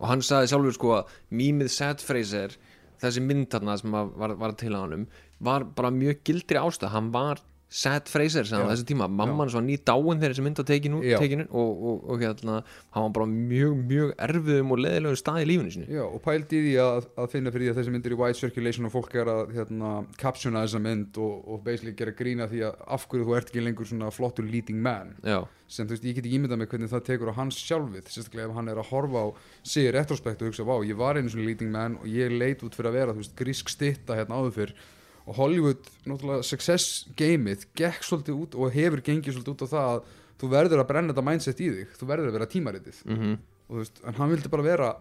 [0.00, 2.56] og hann sagði sjálfur sko að mýmið Sad Fraser
[3.02, 5.06] þessi mynd þarna sem að var, var til á honum
[5.44, 7.42] var bara mjög gildri ástæð hann var
[7.74, 10.92] Sad Fraser sem á þessu tíma, mamman svo ný dáin þegar þessi mynd var tekin,
[10.94, 11.16] út- Já.
[11.18, 12.58] tekin út og, og, og hérna,
[12.94, 16.60] hann var bara mjög, mjög erfiðum og leðilegum stað í lífinu sinu Já, og pældi
[16.60, 18.94] í því að, að finna fyrir því að þessi mynd er í white circulation og
[18.94, 19.90] fólk er að hérna,
[20.22, 23.66] captiona þessa mynd og, og basically gera grína því að af hverju þú ert ekki
[23.66, 25.10] lengur svona flottur leading man.
[25.26, 28.06] Já, sem þú veist, ég get ekki ímyndað mig hvernig það tekur á hans sjálfið,
[28.06, 29.28] sérstaklega ef hann er að horfa á
[29.66, 32.76] sig retrospekt og hugsa, vá, ég var einu svona leading man og ég leit út
[32.78, 34.76] fyrir að vera, þú veist, grísk stitta hérna áður fyrr
[35.24, 39.88] og Hollywood, náttúrulega success gameið, gekk svolítið út og hefur gengið svolítið út á það
[39.94, 43.02] að þú verður að brenna þetta mindset í þig, þú verður að vera tímaritið.
[43.08, 43.34] Mhm.
[43.64, 44.94] Og þú veist, en hann vildi bara vera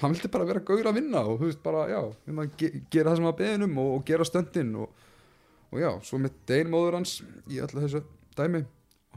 [0.00, 2.00] hann vildi bara vera gaur að vinna og þú veist, bara, já,
[2.56, 5.08] ge gera það sem að beðin um og, og gera stöndin og,
[5.72, 7.16] og já, svo með deginmóður hans
[7.50, 8.04] í öllu þessu
[8.38, 8.62] dæmi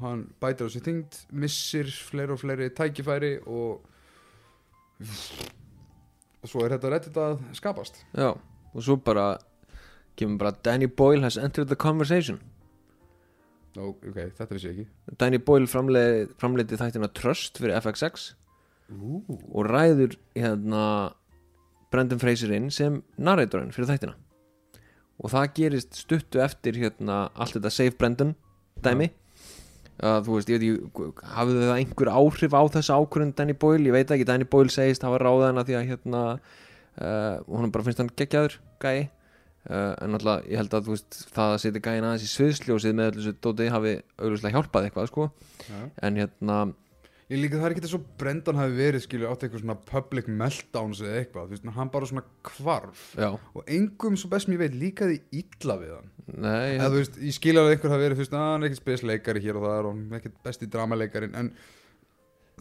[0.01, 3.85] hann bætir á sér þyngd, missir fleiri og fleiri tækifæri og
[6.43, 8.01] og svo er þetta reddit að skapast.
[8.17, 9.33] Já, og svo bara
[10.19, 12.39] kemur bara Danny Boyle has entered the conversation.
[13.73, 15.15] Ó, ok, þetta vissi ég ekki.
[15.17, 18.33] Danny Boyle framleiti, þættina Trust fyrir FXX
[18.93, 20.83] Ú, og ræður hérna
[21.93, 24.13] Brendan Fraser inn sem narratorinn fyrir þættina.
[25.23, 28.35] Og það gerist stuttu eftir hérna allt þetta Save Brendan
[28.85, 29.09] dæmi.
[30.03, 33.89] Að þú veist, ég veit ekki hafði það einhver áhrif á þessu ákvörðun Danny Boyle,
[33.89, 37.85] ég veit ekki, Danny Boyle segist hafa ráða hana því að hérna uh, hún bara
[37.85, 39.09] finnst hann geggjaður gæi
[39.69, 43.17] uh, en náttúrulega ég held að veist það að setja gæin aðeins í sviðsljósið með
[43.17, 45.27] þessu dóti hafi auglustlega hjálpað eitthvað sko.
[45.67, 45.83] Já.
[46.03, 46.61] en hérna,
[47.31, 50.27] Ég líka það er ekki þess að Brendan hafi verið skilur átt eitthvað svona public
[50.27, 54.53] meltdowns eða eitthvað, þú veist, hann bara svona kvarf já, og engum svo best sem
[54.53, 56.11] ég veit líkaði illa við hann.
[56.43, 58.83] Nei eða þú veist, ég skil alveg að einhver hafi verið að hann er ekkert
[58.83, 61.49] spesleikari hér og það og hann er ekkert besti dramaleikarin en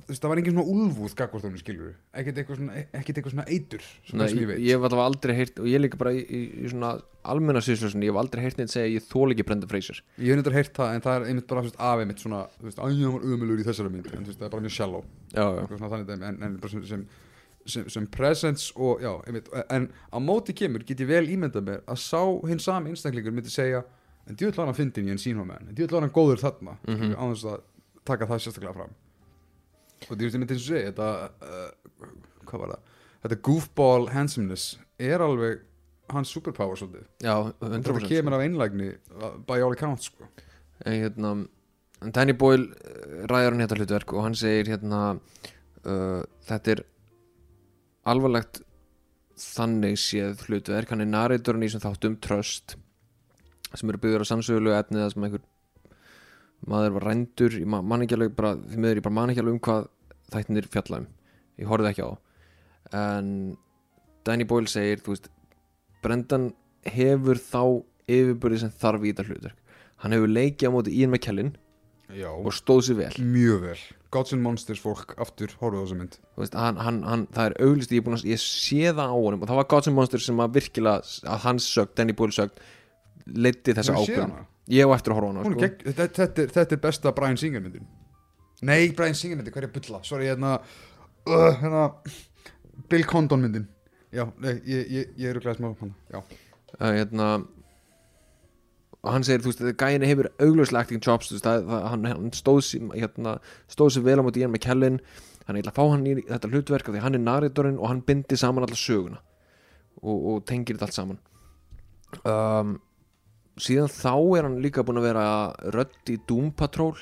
[0.08, 4.18] það var engin svona úlfúð gagvart honum skilur ekkert eitthvað svona, eitthvað svona eitur svo
[4.18, 6.92] Nei, ég, ég ég alltaf aldrei heyrt og ég líka bara í, í, svona
[7.28, 10.00] almenna sýslösun ég hef aldrei heyrt neitt segja að ég þól ekki Brendan Fraser.
[10.18, 12.80] Ég hef nefndar heyrt það en það er einmitt bara af einmitt svona, þú veist,
[12.82, 14.08] að ég var umulur í þessari mynd.
[14.16, 15.04] En það er bara mjög shallow.
[15.30, 17.04] Já, já, svona þannig en, en bara sem, sem,
[17.76, 21.84] sem, sem presence og já, einmitt en á móti kemur get ég vel ímyndað mér
[21.86, 23.84] að sá hinn sami einstaklingur myndi segja
[24.26, 26.76] en var hann fyndin í en sínhóð með hann en var hann góður þarna.
[26.86, 27.14] Mhm.
[27.14, 27.62] á þess að
[28.06, 28.94] taka það sérstaklega fram
[30.08, 31.10] og þú veist, ég myndi eins og segja þetta,
[31.46, 32.88] uh, hvað var það?
[33.22, 35.62] Þetta goofball handsomeness er alveg
[36.12, 37.06] hans superpower svolítið.
[37.22, 40.28] Já, þetta 100% kemur af einlægni uh, by all accounts sko.
[40.84, 41.32] en hérna
[42.12, 46.84] Danny Boyle uh, ræður hann hérna hlutverk og hann segir hérna uh, þetta er
[48.10, 48.62] alvarlegt
[49.38, 50.90] þannig séð hlutverk.
[50.90, 52.76] Hann er narratorinn í þessum þáttum Trust
[53.72, 55.44] sem eru byggður á sannsögulegu efni það sem einhver
[56.68, 59.42] maður var rændur ég ma- man ekki alveg bara, því miður ég bara man ekki
[59.42, 59.88] alveg um hvað
[60.33, 61.07] þættinir fjalla um.
[61.61, 62.11] Ég horfði ekki á.
[62.92, 63.57] En
[64.27, 65.29] Danny Boyle segir veist,
[66.03, 66.53] Brendan
[66.87, 67.62] hefur þá
[68.11, 69.59] yfirbörði sem þarf í þetta hlutverk.
[70.03, 71.53] Hann hefur leikið á móti Ian McKellen
[72.12, 73.12] já, og stóð sér vel.
[73.22, 73.77] Mjög vel.
[74.12, 76.16] Gods and Monsters fólk aftur horfðu á þessa mynd.
[76.37, 79.61] Veist, hann, hann, hann, það er auglist ég, ég sé það á honum og það
[79.62, 81.01] var Gods and Monsters sem að virkilega
[81.33, 82.61] að hans sögt, Danny Boyle sögt
[83.26, 84.46] leiddi þessa hana?
[84.72, 85.61] ég á eftir að horfa á hana sko.
[85.61, 87.88] gegg, þetta, þetta, er, þetta er besta Brian Singer myndin.
[88.62, 90.02] Nei, Brian Singer myndin, hver er bulla?
[90.06, 90.58] Sorry, hérna,
[91.26, 91.88] uh, hérna
[92.90, 93.66] Bill Condon myndin.
[94.12, 96.22] Já, nei, ég, ég, ég er að glæða smá hana.
[96.78, 97.32] Uh, hérna
[99.02, 102.30] og hann segir, þú veist, gæðin hefur augljóslega acting chops, þú veist, það, hann, hann
[102.37, 103.35] stóð sér hérna,
[103.72, 105.00] stóð sér vel á móti Ian McKellen.
[105.48, 108.04] Hann er að fá hann í þetta hlutverk af því hann er narratorinn og hann
[108.06, 109.18] bindi saman alla söguna
[109.98, 111.18] og, og tengir þetta allt saman.
[112.22, 112.76] Um,
[113.60, 115.26] síðan þá er hann líka búinn að vera
[115.74, 116.94] rödd í Doom Patrol.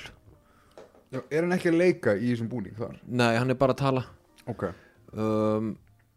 [1.11, 2.97] Já er hann ekki að leika í þessum búning þar?
[3.07, 4.03] nei, hann er bara að tala.
[4.51, 4.67] Ok.
[5.11, 5.73] Um,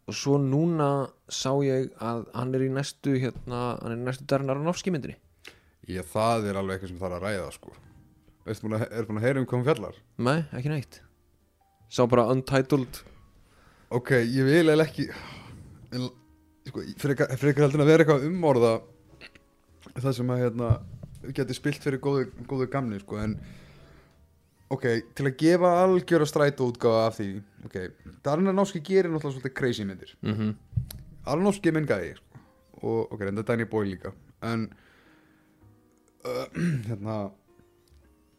[0.06, 4.26] og svo núna sá ég að hann er í næstu hérna, hann er í næstu
[4.30, 5.16] Darren Aronofsky myndinni.
[5.90, 7.74] Já, það er alveg eitthvað sem þarf að ræða, sko.
[8.44, 9.98] Veistu, búin er búin að heyra um hvað hún fjallar?
[10.20, 11.00] nei, ekki neitt.
[11.92, 13.00] Sá bara Untitled.
[13.94, 15.08] Ok, ég vil eða ekki
[16.68, 18.72] sko, fyrir ekki heldur að vera eitthvað umorða
[20.02, 20.70] það sem að hérna
[21.34, 23.36] geti spilt fyrir góðu, góðu gamni sko, en
[24.74, 24.84] ok,
[25.14, 27.28] til að gefa algjöra strætó útgáfa af því
[27.68, 27.76] ok,
[28.26, 30.54] Darnanovski gerir náttúrulega svolítið crazy myndir mm -hmm.
[31.26, 32.24] Arnófski er minn gæði sko.
[32.82, 34.68] og ok, reynda Danny Boyle líka en
[36.24, 36.46] uh,
[36.88, 37.30] hérna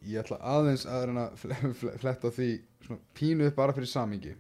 [0.06, 3.88] ég ætla aðeins að reyna að fle- fle- fletta því svona pínu upp bara fyrir
[3.88, 4.36] samingi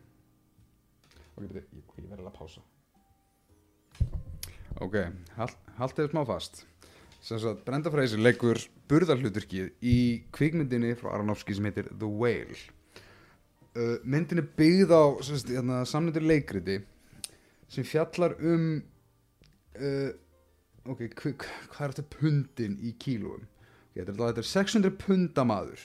[1.38, 2.62] ok, beti, ég, ég verði að pása
[4.82, 4.96] ok,
[5.38, 6.66] hald, haldið smá fast
[7.26, 8.60] sem sagt, Brenda Fraser leikur
[8.90, 9.98] burðarhluturkið í
[10.36, 12.58] kvikmyndinni frá Aronofsky sem heitir The Whale.
[13.76, 15.04] Uh, myndin er byggð á
[15.50, 16.78] hérna, samnöndur leikriti
[17.68, 18.78] sem fjallar um
[19.82, 20.12] uh,
[20.86, 21.34] ok, hva,
[21.74, 22.94] hva er þetta pundin í
[23.96, 25.84] Þetta er, þetta er 600 punda maður.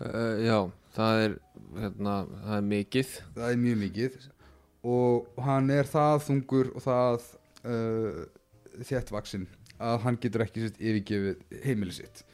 [0.00, 0.58] Uh, Já,
[0.94, 1.36] það er
[1.80, 3.14] hérna, það er mikið.
[3.36, 4.18] Það er mjög mikið.
[4.94, 7.26] Og hann er það þungur og það
[7.64, 8.20] uh,
[8.84, 9.48] þéttvaksinn
[9.80, 12.24] að hann getur ekki sett yfirgefið heimili sitt.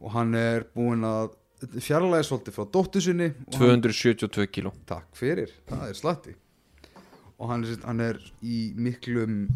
[0.00, 1.34] Og hann er búinn að
[1.80, 4.72] fjarlæði svolítið frá dóttu sinni og hann, 272 kíló.
[4.88, 6.34] Takk fyrir, það er slatti.
[7.38, 9.46] Og hann er, hann er í miklum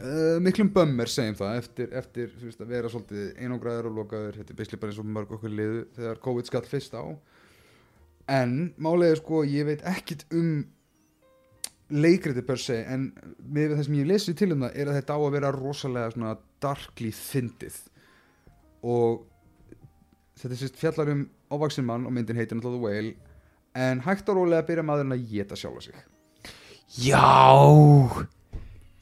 [0.00, 4.40] uh, miklum bömmir segjum það eftir, eftir veist, að vera svolítið einangraður og lokaður.
[4.40, 7.04] Þetta er beislega bara eins og mörg okkur liðu þegar COVID skall fyrst á.
[8.36, 10.64] En málega er sko ég veit ekkit um
[11.94, 15.14] leikriti per se en með það sem ég lesi til um það er að þetta
[15.14, 16.32] á að vera rosalega svona
[16.62, 17.78] darkly fyndið.
[18.86, 19.24] Og
[20.36, 23.14] þetta er sérst fjallar um ávaksin mann og myndin heitir náttúrulega The Whale
[23.76, 26.00] en hægt og rólega byrja maðurinn að geta sjálfa sig.
[27.02, 28.26] Já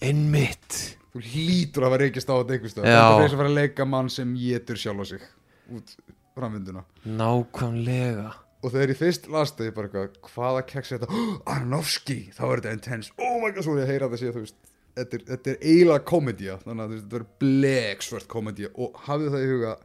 [0.05, 0.81] Einmitt.
[1.15, 2.83] Þú hlýtur að vera reykist á þetta Já.
[2.83, 5.27] þetta er þess að fara að leika mann sem getur sjálfa sig
[5.71, 5.95] út
[6.35, 6.83] framvinduna.
[7.07, 8.33] Nákvæmlega.
[8.65, 11.25] Og þegar ég fyrst las það ég bara eitthvað hvaða keks er þetta,
[11.55, 14.57] Arnofsky þá er þetta intense, oh my god svo ég heyra þetta sé þú veist,
[14.97, 19.45] þetta er, þetta er eiginlega komedía, þannig að þetta er blegsvört komedía og hafið það
[19.47, 19.77] í huga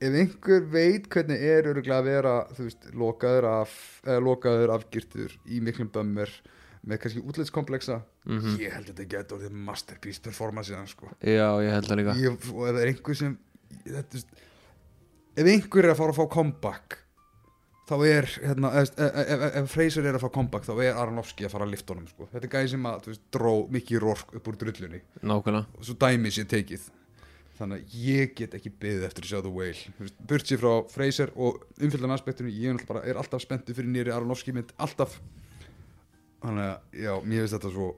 [0.00, 3.74] ef einhver veit hvernig er öruglega að vera, þú veist, lokaður af
[4.06, 6.32] eða lokaður afgirtur í miklum bömmir
[6.88, 8.56] með kannski útlitskomplexa Mhm.
[8.60, 12.14] ég held að þetta getur orðið masterpiece performance síðan sko Já, ég held það líka
[12.20, 13.38] ég, og ef það er einhver sem
[13.86, 14.20] þetta,
[15.40, 16.98] ef einhver er að fara að fá comeback
[17.90, 21.54] þá er hérna, ef, ef, ef, Freyser er að fá comeback þá er Aronofsky að
[21.56, 22.28] fara að lifta honum sko.
[22.30, 25.02] þetta er gæði sem að þú veist, dró mikið rork upp úr drullunni.
[25.20, 25.78] Nákvæmlega.
[25.78, 26.86] Og svo dæmi sér tekið.
[27.60, 31.32] Þannig að ég get ekki byggðið eftir að sjá The Whale burt sér frá Freyser
[31.36, 35.18] og umfylgdan aspektinu ég er, bara, er alltaf spenntu fyrir nýri Aronofsky mynd alltaf.
[36.40, 37.90] Þannig að já, mér finnst þetta svo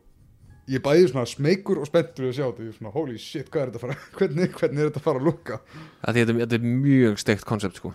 [0.71, 3.49] ég er bæði svona smeykur og spenntur að sjá þetta ég er svona holy shit,
[3.51, 6.59] hvað er þetta að fara hvernig, hvernig er þetta að fara að lukka þetta, þetta
[6.59, 7.95] er mjög steikt koncept sko.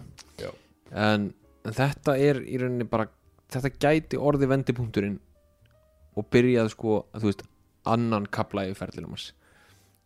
[0.87, 1.29] En,
[1.67, 3.09] en þetta er í rauninni bara
[3.51, 5.17] þetta gæti orði vendipunkturinn
[6.17, 7.43] og byrjað sko að þú veist
[7.87, 9.31] annan kapla í ferðlinum hans.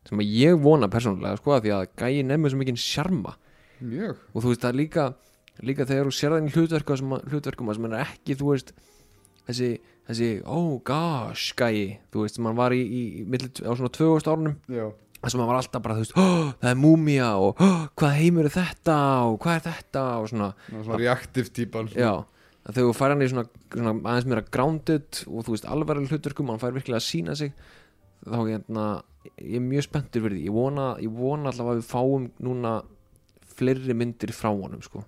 [0.08, 3.36] Sem að ég vona persónulega sko að því að gæi nefnir svo mikinn sjarma.
[3.82, 4.20] Mjög.
[4.34, 5.06] Og þú veist það líka
[5.62, 8.74] líka þegar þú sér það í hlutverkum sem, er ekki þú veist
[9.48, 9.70] þessi,
[10.10, 14.32] þessi oh gosh gæi þú veist sem hann var í, í, í á svona 2000
[14.32, 14.58] árunum.
[14.72, 14.88] Já,
[15.22, 18.18] þar sem hann var alltaf bara þú veist oh, það er múmía og oh, hvað
[18.18, 18.98] heimur er þetta
[19.30, 20.06] og hvað er þetta?
[20.18, 20.52] og svona.
[20.68, 22.14] Svona, svona reaktiv típan já
[22.62, 26.14] að þegar þú fær hann í svona, svona aðeins meira grounded og þú veist alvarlega
[26.14, 27.56] hlutverkum og hann fær virkilega að sína sig
[28.22, 28.84] þá hérna,
[29.42, 30.44] ég er mjög spenntur fyrir því.
[30.46, 32.76] Ég vona, ég vona allavega að við fáum núna
[33.58, 35.02] fleiri myndir frá honum sko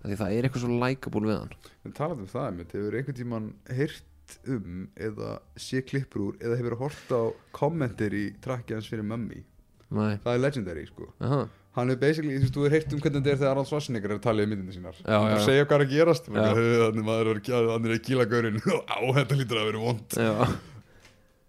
[0.00, 1.50] því það er eitthvað svo likeable við hann.
[1.84, 6.60] En talað um það einmitt, hefur einhvern tíman heyrt um eða sé klippur úr eða
[6.60, 7.22] hefur hort á
[7.56, 9.42] kommentir í trakkið hans fyrir mömmi
[9.90, 11.08] Nei, það er legendary sko.
[11.26, 11.40] Aha,
[11.76, 14.12] hann er basically, þú veist, þú er heyrt um hvernig þetta er þegar Arnold Schwarzenegger
[14.12, 15.00] er að tala í myndinu sínar.
[15.00, 15.40] Já, já, já.
[15.46, 18.60] segja hvað er að gerast þannig maður er að hann er að kýla gaurinn.
[18.94, 20.32] Á þetta lítur að vera vond já,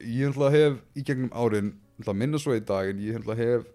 [0.02, 3.22] ég ætla að hef í gegnum árin ætla að minna svo í dag en ég
[3.22, 3.70] ætla að hef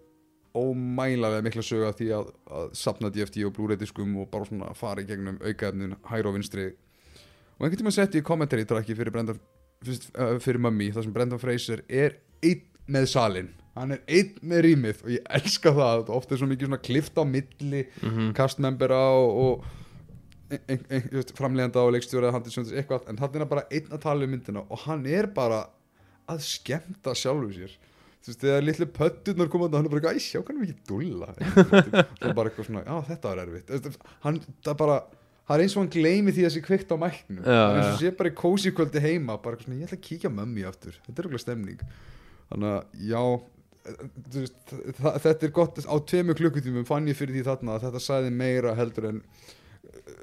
[0.57, 4.71] ómælalega mikla sög af því að, að sapna DFT og Blu-ray diskum og bara svona
[4.77, 6.71] fara í gegnum aukaefnin hæra og vinstri.
[7.57, 9.39] Og einhvern tíma setti ég kommentari trakki fyrir Brendan
[9.85, 13.51] fyrst, uh, fyrir Mummy þar sem Brendan Fraser er einn með salin
[13.81, 17.19] hann er einn með rýmið og ég elska það ofta er svo mikið svona klift
[17.19, 19.85] á milli mhm, kastmembera og, og
[21.11, 24.85] just, framlegenda og leikstjóra eitthvað, en hann er bara einn að tala um myndina og
[24.85, 25.65] hann er bara
[26.27, 27.75] að skemmta sjálfu sér.
[28.23, 31.29] Þú veist, þegar litlu pöttunar koma hann er bara eitthvað, æ, sjá kannum ekki dúlla
[31.37, 33.99] svo bara eitthvað svona, já, þetta var erfitt.
[34.25, 34.97] Hann, það er bara
[35.47, 37.43] það er eins og hann gleymi því að sé kveikt á mæknum.
[37.43, 39.87] Já, hann er eins og sé bara í kósi kvöldi heima bara eitthvað svona, ég
[39.87, 40.97] ætla að kíkja mömmi aftur.
[41.07, 41.85] Þetta er okkur stemning.
[42.49, 43.21] Þannig að, já
[44.33, 44.57] veist,
[44.97, 48.75] þetta er gott á tveimu klukkutímum fann ég fyrir því þarna að þetta sæði meira
[48.77, 49.23] heldur en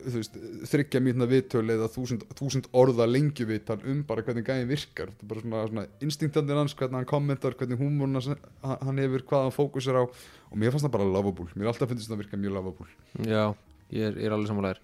[0.05, 0.39] þú veist,
[0.71, 5.13] þryggja mítna viðtöl eða þúsund, þúsund orða lengju viðtal um bara hvernig gæðin virkar.
[5.13, 8.23] Þetta er bara svona, svona instinktandir hans hvernig hann kommentar, hvernig húmurna
[8.65, 10.05] hann hefur, hvað hann fókusir á.
[10.05, 12.91] Og mér fannst það bara lovable, mér alltaf finnst það virka mjög lovable.
[13.25, 13.55] Já
[13.95, 14.81] ég er, ég er alveg samanlegar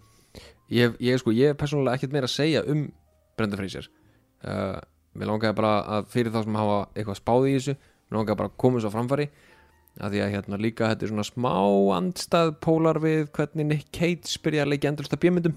[0.71, 2.87] ég, ég sko, ég er persónulega ekkert meira að segja um
[3.39, 3.89] Brenda Fraser.
[4.45, 4.79] Uh,
[5.19, 7.77] mér langaði bara að fyrir þá sem hafa eitthvað spáð í þessu
[8.11, 9.29] mér langaði bara að koma svo á framfæri
[10.01, 11.53] að því að hérna líka þetta er svona smá
[11.97, 15.57] andstað pólar við hvernig Nick Cage byrja að leikja endursta bjömyndum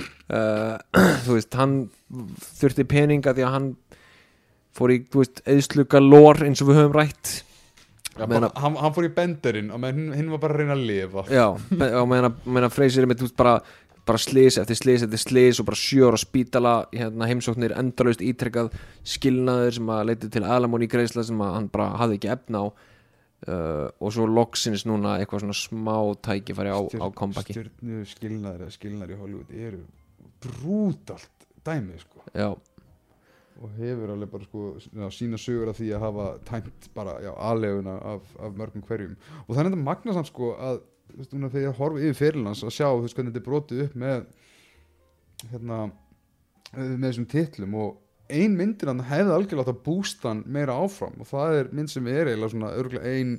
[0.00, 0.76] uh,
[1.24, 1.78] þú veist, hann
[2.60, 3.70] þurfti peninga því að hann
[4.76, 7.32] fór í, þú veist, eðsluga lór eins og við höfum rætt.
[8.12, 10.86] Já, Meina- bara, hann, hann fór í benderinn og hinn var bara að reyna að
[10.88, 11.24] lifa.
[11.32, 13.54] Já, og meðan að- meðan Freysir með þú veist, bara,
[14.06, 18.72] bara slis eftir slis eftir slis og bara sjór á spítala hérna, heimsóknir endalaust ítrekkað
[19.06, 22.64] skilnaður sem að leiti til aðlamón í greiðsla sem að hann bara hafði ekki efna
[22.64, 22.66] á.
[23.42, 28.74] Uh, og svo loksins núna eitthvað svona smá tækifæri á, á comebacky stjörnu skilnaðar eða
[28.76, 29.80] skilnaðar í Hollywood eru
[30.44, 32.22] brútalt dæmi sko.
[32.38, 32.52] Já,
[33.62, 37.96] og hefur alveg bara sko já, sína sögur af því að hafa tæmt bara aðleguna
[38.12, 39.18] af, af mörgum hverjum.
[39.46, 40.80] Og það er enda magna samt sko að
[41.18, 44.22] veist, þegar ég horfi yfir fyrirlands að sjá veist hvernig þetta er brotið upp með
[45.52, 45.80] hérna
[46.76, 47.98] með þessum titlum og
[48.32, 51.90] ein myndir hann hefði algjörlega átt að bústa hann meira áfram og það er mynd
[51.92, 53.34] sem er eiginlega svona örgulega ein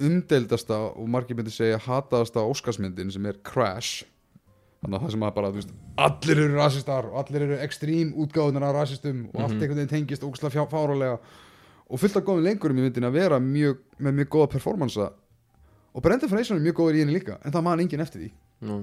[0.00, 4.06] umdeildasta og margir myndir segja hataðasta Óskarsmyndin sem er Crash
[4.80, 8.14] þannig að það sem að bara, þú veist, allir eru rasistar og allir eru ekstrím
[8.16, 9.60] útgáðunar af rasistum og allt Mhm.
[9.60, 11.18] einhvern veginn tengist ógustlega fárálega
[11.90, 15.10] og fullt af góðum lengurum í myndin að vera mjög, með mjög góða performansa
[15.94, 18.30] og Brendan Fraser er mjög góður í henni líka en það man enginn eftir því.
[18.68, 18.76] Nú.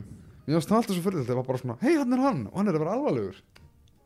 [0.47, 2.41] Mér varst það alltaf svo fyrir þetta, það var bara svona hei, hann er hann
[2.51, 3.39] og hann er að vera alvarlegur.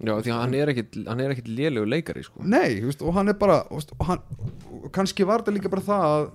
[0.02, 2.42] Já, því hann er ekkit, hann er ekkit lélegur leikari sko.
[2.42, 4.24] nei, veist, og hann er bara veist, og hann,
[4.82, 6.32] og kannski var þetta líka bara það að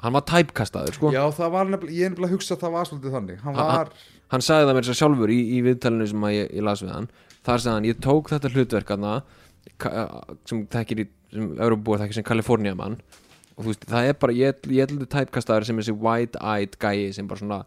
[0.00, 1.10] Hann var tæpkastaður sko.
[1.12, 3.38] já, það var nefnilega, ég er nefnilega að hugsa að það var svolítið þannig.
[3.44, 3.92] Hann Ha- var,
[4.28, 7.08] Hann sagði það mér sér sjálfur í, í viðtalinu sem ég, ég las við hann.
[7.46, 8.90] Þar sagði hann, ég tók þetta hlutverk
[10.46, 12.96] sem þekkir í sem sem Kalifornía mann
[13.56, 17.40] og þú veist, það er bara, ég, heldur tæpkastaður sem þessi wide-eyed gæi sem bara
[17.40, 17.60] svona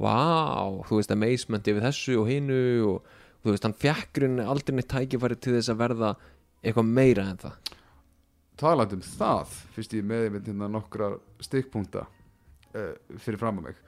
[0.00, 3.14] wow, þú veist, amazement yfir þessu og hinu og
[3.44, 6.12] þú veist, hann fekk rauninni aldrei neitt tækifæri til þess að verða
[6.64, 7.72] eitthvað meira en það.
[8.60, 11.10] Talandi um það fyrst ég með einmitt hérna nokkra
[11.42, 13.82] stikkpunta uh, fyrir fram að mig.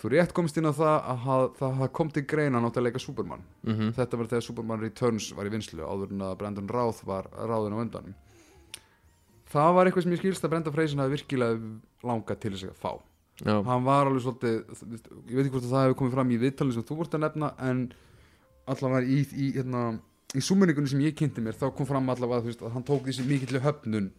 [0.00, 3.02] Þú rétt komst inn á það að það, það, kom til greina nátt að leika
[3.02, 3.42] Superman.
[3.66, 7.28] Mm þetta var þegar Superman Returns var í vinslu áður en að Brendan Routh var
[7.36, 8.14] ráðin á undan
[9.50, 11.58] það var eitthvað sem ég skilst að Brendan Fraser hafi virkilega
[12.06, 12.92] langað til þess að fá.
[13.40, 16.38] Já, hann var alveg svolítið ég veit ekki hvort að það hefur komið fram í
[16.42, 17.78] viðtalinu sem þú vart að nefna en
[18.70, 19.84] allavega í, í, hérna,
[20.36, 23.24] í súmenningunni sem ég kynnti mér þá kom fram allavega veist, að hann tók þessi
[23.24, 24.10] mikill höfnun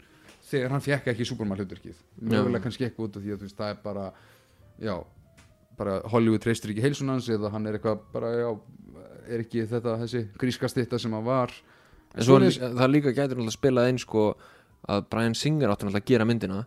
[0.50, 2.00] þegar hann fekk ekki Superman hlutverkið
[2.34, 4.08] mögulega kannski ekki út af því að veist, það er bara
[4.82, 4.96] já,
[5.78, 8.50] bara Hollywood treystur ekki heilsun hans eða hann er eitthvað bara, já,
[9.30, 11.54] er ekki þetta þessi gríska stitta sem hann var.
[12.18, 14.26] En svo Svoleiðis- það líka gætur náttúrulega spilað einn sko
[14.90, 16.62] að Brian Singer átti náttúrulega að gera myndina.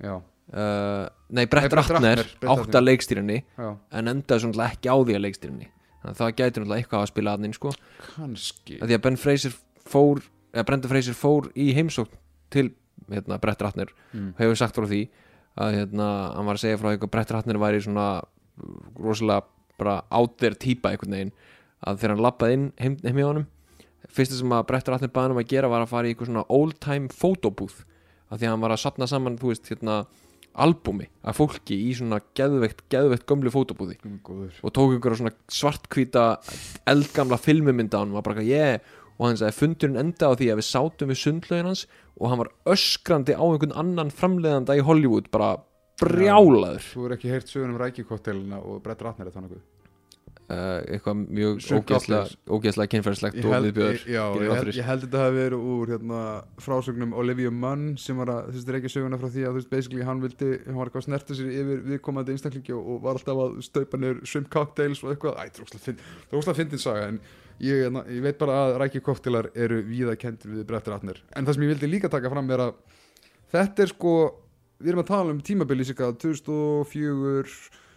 [0.00, 4.96] Já, uh, Nei, Brett Ratner átti að leikstýrinni já, en endaði svona náttúrulega ekki á
[4.96, 5.70] því að leikstýrinni.
[6.00, 7.72] Þannig að það gætur náttúrulega eitthvað að spila aðnin sko.
[8.06, 8.78] Kannski.
[8.80, 9.56] Að því að Ben Fraser
[9.90, 12.18] fór eða Brenda Fraser fór í heimsókn
[12.50, 12.66] til
[13.10, 13.92] hérna, Brett Ratner.
[14.14, 14.32] Mm.
[14.40, 15.04] hefur sagt frá því
[15.60, 19.44] að hérna, hann var að segja frá eitthvað Brett Ratner væri svona uh, rosalega
[19.80, 21.32] bara out there típa einhvern veginn.
[21.84, 23.48] Að þegar hann lappaði inn heim, heim í honum
[24.16, 26.30] fyrsta sem að Brett Ratner baði hann um að gera var að fara í eitthvað
[26.30, 27.84] svona old time photobooth
[28.30, 30.00] að því að hann var að sapna saman þú veist hérna
[30.60, 34.56] albumi af fólki í svona geðveikt, geðveikt gömlu fótobúði góður.
[34.66, 36.24] Og tók ykkur svona svartkvíta
[36.90, 38.96] eldgamla filmumynda á hann og var bara eitthvað yeah.
[39.20, 41.86] Og hann sagði fundurinn enda á því að við sátum við sundlaugin hans
[42.16, 45.58] og hann var öskrandi á einhvern annan framleiðanda í Hollywood bara
[46.00, 46.86] brjálaður.
[46.94, 49.60] Þú er ekki heyrt sögun um rækikottelina og Brett Ratner er þannig
[50.50, 52.20] uh, eitthvað mjög ógeðslega,
[53.38, 56.22] ég og viðbjöður ég, ég, ég held þetta hafi verið úr hérna,
[56.64, 59.70] frásögnum Olivia Munn sem var að, þú veist, reykja söguna frá því að þú veist,
[59.72, 63.20] basically hann vildi, hann var eitthvað að snerta sér yfir viðkomandi einstaklingi og, og var
[63.20, 67.10] alltaf að staupa niður shrimp cocktails og eitthvað, æ, það er er óslega fyndin saga,
[67.10, 67.20] en
[67.60, 71.46] ég, hérna, ég veit bara að rækja koktelar eru víða kendir við Brett Ratner, en
[71.46, 72.80] það sem ég vildi líka taka fram er að
[73.54, 74.16] þetta er sko,
[74.80, 77.88] við erum að tala um tímabili cirka 2004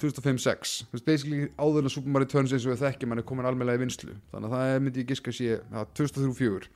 [0.00, 3.22] 2005-06 þú veist, basically áður en að Super Mario Returns eins og við þekkjum hann
[3.22, 6.70] er komin almennlega í vinslu þannig að það myndi ég giska að sé ja, 2003-04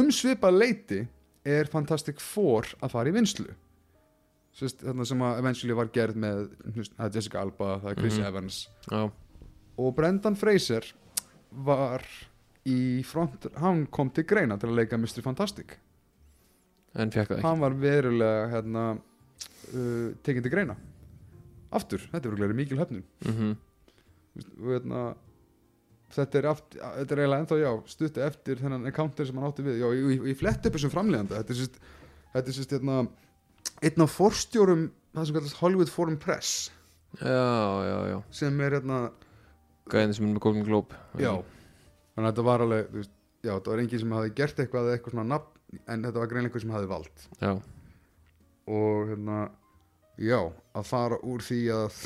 [0.00, 1.00] um svipa leiti
[1.46, 3.52] er Fantastic Four að fara í vinslu
[4.56, 6.38] Sist, þarna sem að eventually var gerð með
[6.78, 8.24] veist, það Jessica Alba, það er Chris Mhm.
[8.30, 8.60] Evans.
[8.88, 9.02] Já,
[9.76, 10.86] og Brendan Fraser
[11.52, 12.00] var
[12.64, 15.20] í front hann kom til greina til að leika Mr.
[15.22, 15.76] Fantastic.
[16.96, 17.44] En fekk það ekki.
[17.44, 20.76] Hann var verulega hérna, uh, tekinn til greina
[21.74, 23.06] aftur, þetta er verulega mikil höfnun.
[23.26, 23.56] Mm
[24.36, 25.02] og hérna
[26.14, 29.64] þetta er, aft, þetta er eiginlega ennþá já stutti eftir þennan encounter sem hann átti
[29.66, 29.80] við.
[29.82, 31.40] Já, ég, ég flett upp þessum framleiðanda.
[31.40, 31.80] Þetta er sérst,
[32.34, 32.98] þetta er sérst hérna,
[33.80, 34.86] einn af forstjórum
[35.16, 36.54] það sem kallast Hollywood Foreign Press.
[37.16, 37.32] Já,
[37.88, 38.16] já, já.
[38.36, 39.02] Sem er hérna,
[39.90, 40.96] Gæðin sem er með Golden Globe.
[41.22, 41.32] Já.
[42.16, 44.98] Þannig að þetta var alveg, veist, já, þetta var enginn sem hafi gert eitthvað eða
[44.98, 47.26] eitthvað svona nafn en þetta var greinlega eitthvað sem hafi vald.
[47.42, 47.52] Já,
[48.76, 49.38] og hérna,
[50.16, 50.38] já
[50.76, 51.98] að fara úr því að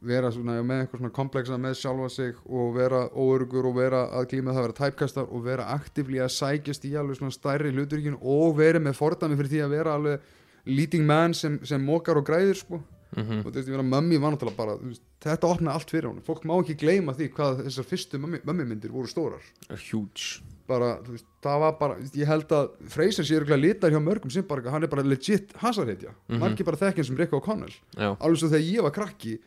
[0.00, 4.04] vera svona já, með eitthvað svona komplexa með sjálfa sig og vera óörugur og vera
[4.16, 7.72] að glíma það að vera tæpkastar og vera aktífli að sækjast í alveg svona stærri
[7.74, 10.30] hluturkin og vera með fordæmi fyrir því að vera alveg
[10.70, 12.80] leading man sem, sem mókar og græðir sko.
[13.10, 16.44] Mm og þú veist, mömmi var náttúrulega bara veist, þetta opnaði allt fyrir hún, fólk
[16.46, 19.42] má ekki gleyma því hvað þessar fyrstu mömmi, mömmi myndir voru stórar.
[19.90, 20.38] Huge
[20.70, 24.30] bara, þú veist, það var bara ég held að Freyser sé örgulega litar hjá mörgum
[24.32, 26.40] sem bara, hann er bara legit hasarheitja mm Mhm.
[26.46, 27.74] margir bara þekkjum sem Rick O'Connell.
[27.98, 29.38] Alveg svo þegar ég var krakki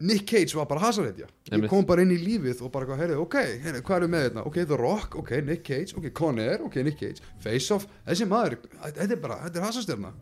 [0.00, 3.34] Nick Cage var bara hasarheitja ég kom bara inn í lífið og bara, heyrðu, ok,
[3.64, 6.98] heyrðu, hvað við með þetta ok, The Rock, ok, Nick Cage, ok, Conair ok, Nick
[7.00, 10.12] Cage, Face Off, þessi maður þetta er bara, þetta er hasarstjörna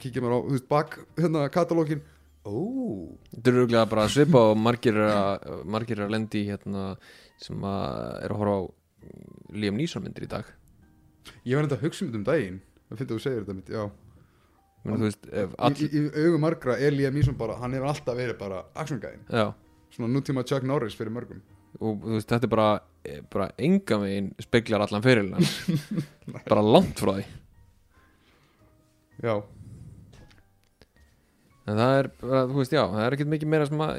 [0.00, 2.00] kíkja mér á, þú veist, bak hérna katalógin,
[2.48, 2.56] ó.
[3.34, 6.96] Þetta er auðvitað bara að svipa og margir að, lendi hérna
[7.44, 8.62] sem að er að horfa á
[9.54, 10.48] Liam Neeson myndir í dag.
[11.44, 13.56] Ég var enda að hugsa um þetta um daginn það finnst þú að segja þetta
[13.58, 13.84] mitt, já.
[14.84, 17.76] Menn, þú veist, ef í, all, í, í augum margra er Liam Neeson bara hann
[17.76, 19.46] hefur alltaf verið bara actiongæðin já,
[19.94, 21.40] svona nútíma Chuck Norris fyrir mörgum.
[21.80, 22.68] Og þú veist, þetta er bara
[23.08, 25.40] eh, bara enga megin speklar allan fyrirlina
[26.52, 27.24] bara langt frá því.
[29.24, 29.34] Já,
[31.64, 33.98] en það er, bara, þú veist, já, það er ekkert mikið meira sem eh,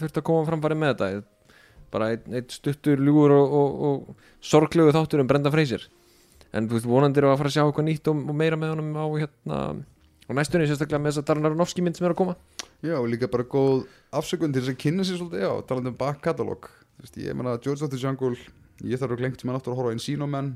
[0.00, 1.10] þurft að koma framfæri með þetta
[1.90, 5.86] bara einn ein stuttur ljúgur og, og, og sorglegu þáttur um Brenda Fraser.
[6.52, 8.72] En þú veist, vonandi eru að fara að sjá eitthvað nýtt og, og meira með
[8.74, 9.58] honum á hérna
[10.30, 12.34] á næstunni, sérstaklega með þess að Darren Aronofsky mynd sem er að koma.
[12.86, 13.84] Já, og líka bara góð
[14.14, 16.66] afsökun til þess að kynna sér svolítið, já, talandi um back catalog.
[16.98, 18.34] Þú veist, ég meina George of the Jungle
[18.86, 20.52] ég þarf að glengt sem hann aftur að horfa á Encino Man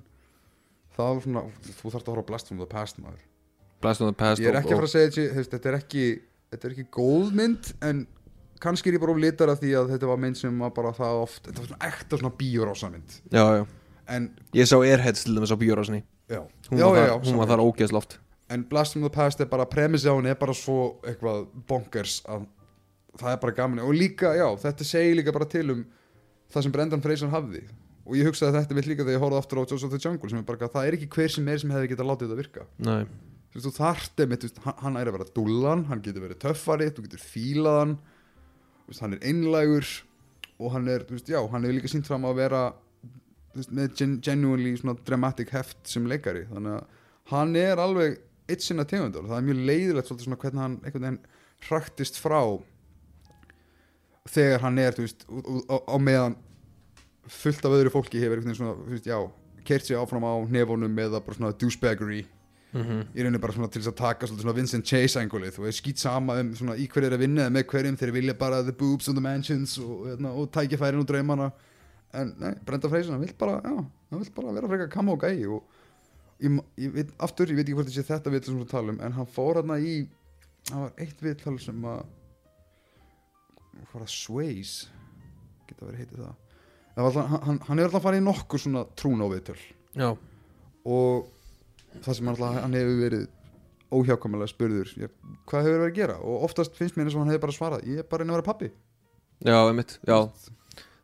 [0.97, 1.43] það var svona,
[1.81, 3.23] þú þarfst að horfa Blast from the Past maður.
[3.85, 5.69] Blast on the Past ég er og- ekki að og- fara að segja veist, þetta
[5.73, 6.05] er ekki
[6.55, 8.07] þetta er ekki góð mynd en
[8.65, 10.93] kannski er ég bara of litar af því að þetta var mynd sem var bara
[10.97, 13.65] það oft þetta var svona ekta svona bíórása mynd já, já,
[14.17, 16.05] en, ég sá Airheads til á bíórásinni.
[16.25, 16.41] Já,
[16.71, 19.49] hún, já, var, já, já, hún var þar ógeðsloft en Blast from the Past er
[19.51, 22.47] bara premissi á henni er bara svo eitthvað bonkers að
[23.21, 23.83] það er bara gaman.
[23.87, 25.85] Og líka, já, þetta segir líka bara til um
[26.53, 27.65] það sem Brendan Fraser hafði.
[28.05, 30.41] Og ég hugsaði þetta mitt líka þegar ég horfði aftur á Joseph the Jungle sem
[30.41, 32.67] er bara, það er ekki hver sem er sem hefði getað látið þetta virka.
[32.85, 33.05] Nei.
[33.55, 36.41] þú veist, þú þarft einmitt, þú veist, hann, er að vera dullan hann getur verið
[36.43, 37.95] töffari, þú getur fílað
[39.01, 39.87] hann er einlægur
[40.61, 42.63] og hann er, þú veist, já, hann hefur líka sínt fram að vera
[43.55, 46.45] veist, með gen genuinely svona dramatic heft sem leikari.
[46.51, 47.01] Þannig að
[47.33, 48.19] hann er alveg
[48.51, 51.23] eitt sinna tegundar og það er mjög leiðilegt svolítið svona hvernig hann einhvern veginn
[51.65, 52.41] hraktist frá
[54.35, 55.25] þegar hann er, þú veist,
[55.69, 56.37] á meðan
[57.25, 59.19] fullt af öðru fólki hefur einhvern veginn svona, þú veist, já
[59.65, 62.25] kert sér áfram á nefunum eða bara svona douchebaggery
[62.75, 66.01] Mm í rauninni bara svona til þess að taka svona Vincent Chase angulið og skýt
[66.03, 68.73] sama um svona í hverju er að vinna eða með hverjum þeir vilja bara the
[68.73, 71.53] boobs and the mansions og, hérna, og tækifærin og draumana.
[72.15, 73.77] En nei, Brenda Fraser hann vill bara, já,
[74.11, 75.63] hann vill bara vera frekar kamma og gæi og
[76.43, 79.27] ég, ég veit, aftur, ég veit ekki hvort ég sé þetta við talum, en hann
[79.27, 80.09] fór hann í
[80.69, 82.03] það var eitt viðtal sem að
[83.85, 84.75] hvað var það, Sways
[85.69, 86.35] geta verið heitið það.
[86.95, 89.59] Alltaf, hann, hann- er alltaf farið í nokkur svona trún á viðtöl
[90.87, 91.31] og
[92.03, 93.29] það sem alltaf, hann hefur verið
[93.95, 95.11] óhjákvæmulega spurður ég,
[95.47, 96.17] hvað hefur verið að gera?
[96.25, 98.39] Og oftast finnst mér eins og hann hefur bara svarað ég er bara einn að
[98.41, 98.71] vera pappi
[99.45, 100.17] já, einmitt já,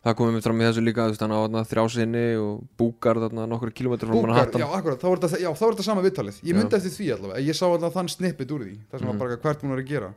[0.00, 2.64] það komið mér fram í þessu líka þú veist, hann á þarna þrjá sinni og
[2.80, 5.86] búkar þarna nokkur kilómetrar frá Manhattan já, akkurat, þá var þetta, já, þá var þetta
[5.90, 6.40] sama viðtalið.
[6.48, 6.78] Ég myndi Já.
[6.80, 9.10] eftir því allavega, ég sá allavega þann snippet úr því það sem Mhm.
[9.12, 10.10] var bara hvert hún var að gera.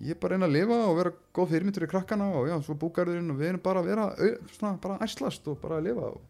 [0.00, 2.74] Ég er bara einn að lifa og vera góð fyrirmyndur í krakkana og já, svo
[2.80, 4.06] búkarðurinn og við erum bara að vera
[4.58, 6.20] svona, bara æslast og bara að lifa og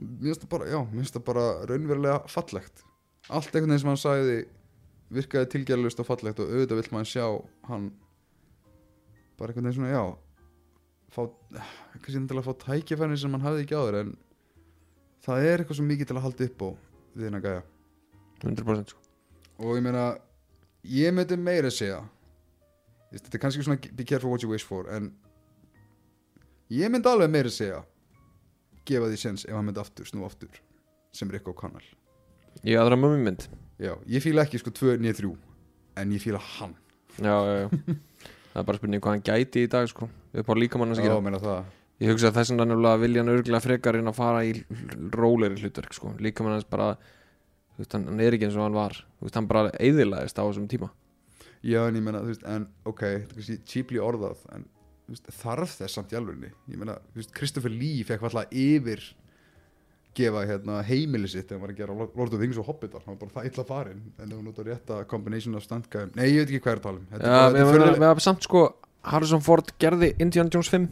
[0.00, 2.82] mér finnst það bara, já, mér finnst það bara raunverulega fallegt
[3.28, 4.36] allt einhvern veginn sem hann sagði
[5.16, 7.26] virkaði tilgjærlust og fallegt og auðvitað vill maður sjá
[7.70, 7.90] hann
[9.38, 10.04] bara einhvern veginn svona, já
[11.14, 11.22] fá,
[12.02, 14.12] kannski endilega að fá tækifærin sem hann hafði ekki áður en
[15.26, 16.68] það er eitthvað svo mikið til að halda upp á
[17.16, 17.62] við hennar gæja
[18.44, 19.02] 100% sko.
[19.62, 20.06] og ég meina
[20.86, 22.02] ég myndi meira segja
[23.12, 25.12] þetta er kannski svona be careful what you wish for en
[26.70, 27.82] ég myndi alveg meira segja
[28.86, 30.60] gefa því sens ef hann myndi aftur snú aftur
[31.16, 31.86] sem Rick O'Connell
[32.64, 33.46] ég aðra mömmu mynd?
[33.82, 35.32] Já, ég fíla ekki sko 2 niður 3
[36.02, 36.76] en ég fíla hann.
[37.20, 37.96] Já, já, já.
[38.52, 40.08] Það er bara spurning hvað hann gæti í dag sko.
[40.08, 41.66] Upp á líkamann að já, skilja meina það.
[42.00, 44.54] Ég hugsa að þess vegna nefnilega vilja hann örgulega frekar inn að fara í
[45.12, 46.12] róleri hlutverk sko.
[46.24, 48.96] Líkamann hans bara þú veist, hann, er ekki eins og hann var.
[49.18, 50.88] Þú veist, hann bara eðilaðist á þessum tíma.
[51.66, 54.66] Já, en ég meina, þú veist, en ok þetta er kannski cheaply orðað en
[55.06, 58.52] þú veist, þarf þess samt í alvegni ég meina, þú veist, Christopher Lee fekk alltaf
[58.56, 59.02] yfir
[60.16, 63.02] gefa hérna, heimili sitt þegar hann var að gera Lord of the Rings og Hobbitar
[63.04, 64.02] hann var bara það illa farin.
[64.16, 66.90] En það var notað rétta combination of stuntgæðum nei, ég veit ekki hvað er að
[66.92, 67.06] um.
[67.10, 68.62] Er Já, bara- við er hafum samt sko
[69.06, 70.88] Harrison Ford gerði Indiana Jones 5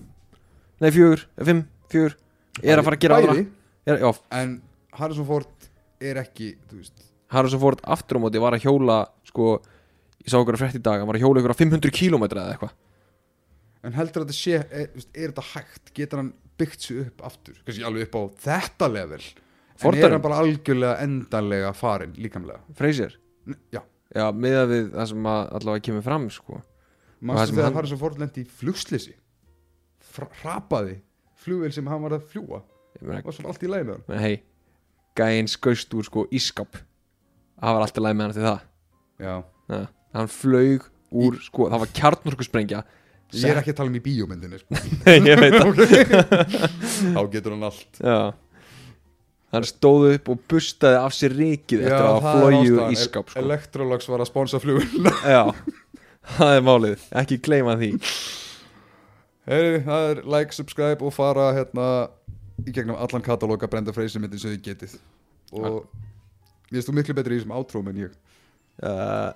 [0.82, 1.64] Nei, 4, 5,
[1.94, 2.16] 4
[2.62, 3.34] Er að fara að gera aðra.
[3.34, 3.46] Bæði,
[3.90, 4.54] er, en
[4.94, 5.68] Harrison Ford
[6.04, 6.52] er ekki
[7.34, 9.58] Harrison Ford aftur á móti var að hjóla sko,
[10.22, 12.26] ég sá okkur að frétt í dag hann var að hjóla ykkur á 500 km
[12.28, 12.74] eða eitthvað.
[13.84, 16.30] En heldur að þetta sé er, veist, er þetta hægt, getur hann
[16.60, 20.04] byggt sig upp aftur, kannski alveg upp á þetta level en Fordurinn?
[20.06, 22.60] er hann bara algjörlega endanlega farin líkamlega?
[22.78, 23.82] Freysier N- já,
[24.14, 26.60] Já, miðað við það sem að allavega kemur fram sko.
[27.48, 29.14] sem þegar hann- Harrison Ford lendi í flugslisi
[30.42, 31.00] hrapaði
[31.44, 32.62] flugvél sem hann var að fljúa
[33.02, 34.34] var svo allt í lægi með hann Men hei,
[35.18, 36.76] gæinn skaust úr sko ískap.
[37.58, 38.60] Það var alltaf læg með hann til það.
[39.24, 39.34] Já,
[39.74, 39.80] ja.
[40.14, 42.84] hann flög úr sko, það var kjarnorku sprengja
[43.32, 44.80] ég er ekki að tala um í bíómyndinni sko.
[45.30, 46.64] ég veit það.
[47.14, 48.00] Þá getur hann allt.
[48.00, 48.18] Já.
[49.54, 53.42] Hann stóð upp og bustaði af sér rikið eftir að flogið úr ískap sko.
[53.44, 55.12] Electrolux var að sponsa fluguna.
[55.36, 55.42] Já,
[56.38, 57.06] það er málið.
[57.22, 57.92] Ekki gleyma því.
[59.44, 61.86] Heyri, það er like, subscribe og fara hérna
[62.64, 64.98] í gegnum allan katalóga Brenda Freysi myndin sem þið getið.
[65.54, 65.80] Og
[66.72, 68.20] ég veist þú miklu betri í þessum átróm en ég.
[68.82, 69.30] Uh,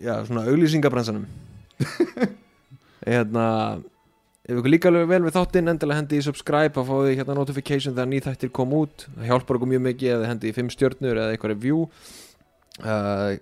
[0.00, 1.26] Já, svona auglýsingabransanum
[3.04, 3.46] Hérna
[4.48, 7.34] Ef ykkur líka alveg vel við þáttinn endilega hendi í subscribe að fá því hérna
[7.36, 9.02] notification þegar ný þættir kom út.
[9.18, 11.82] Það hjálpar okkur mjög mikið eða hendi í 5 stjörnur eða eitthvað review.
[12.80, 13.34] Uh,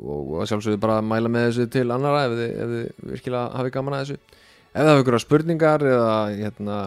[0.00, 3.74] og, sjálfsögðu bara að mæla með þessu til annara ef þið, ef þið virkilega hafi
[3.74, 4.40] gaman að þessu.
[4.64, 6.78] Ef það hafa ykkur spurningar eða hérna,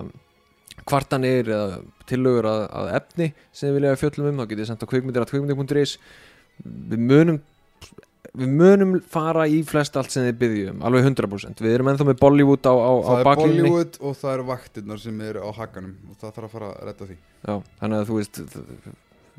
[0.88, 4.88] kvartanir eða tillögur að, að efni sem þið vilja að fjöllum um þá getið sendt
[4.88, 5.96] á kvikmyndir að kvikmyndir.is
[6.66, 7.40] við munum
[8.38, 12.20] við munum fara í flest allt sem þið byggjum alveg 100% við erum ennþá með
[12.22, 15.96] Bollywood á, á, á Það er Bollywood og það eru vaktirnar sem eru á hakanum
[16.12, 17.18] og það þarf að fara að redda því.
[17.48, 18.42] Já, þannig að þú veist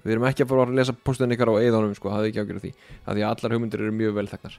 [0.04, 2.66] við erum ekki að fara að lesa postunni ykkar á eðanum sko, hafði ekki ágjörð
[2.66, 2.74] því
[3.04, 4.58] að því að allar hugmyndir eru mjög vel þegnar.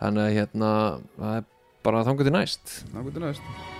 [0.00, 0.74] Þannig að hérna
[1.18, 1.48] það er
[1.84, 2.76] bara þangur til næst.
[2.92, 3.73] Hvað er næst?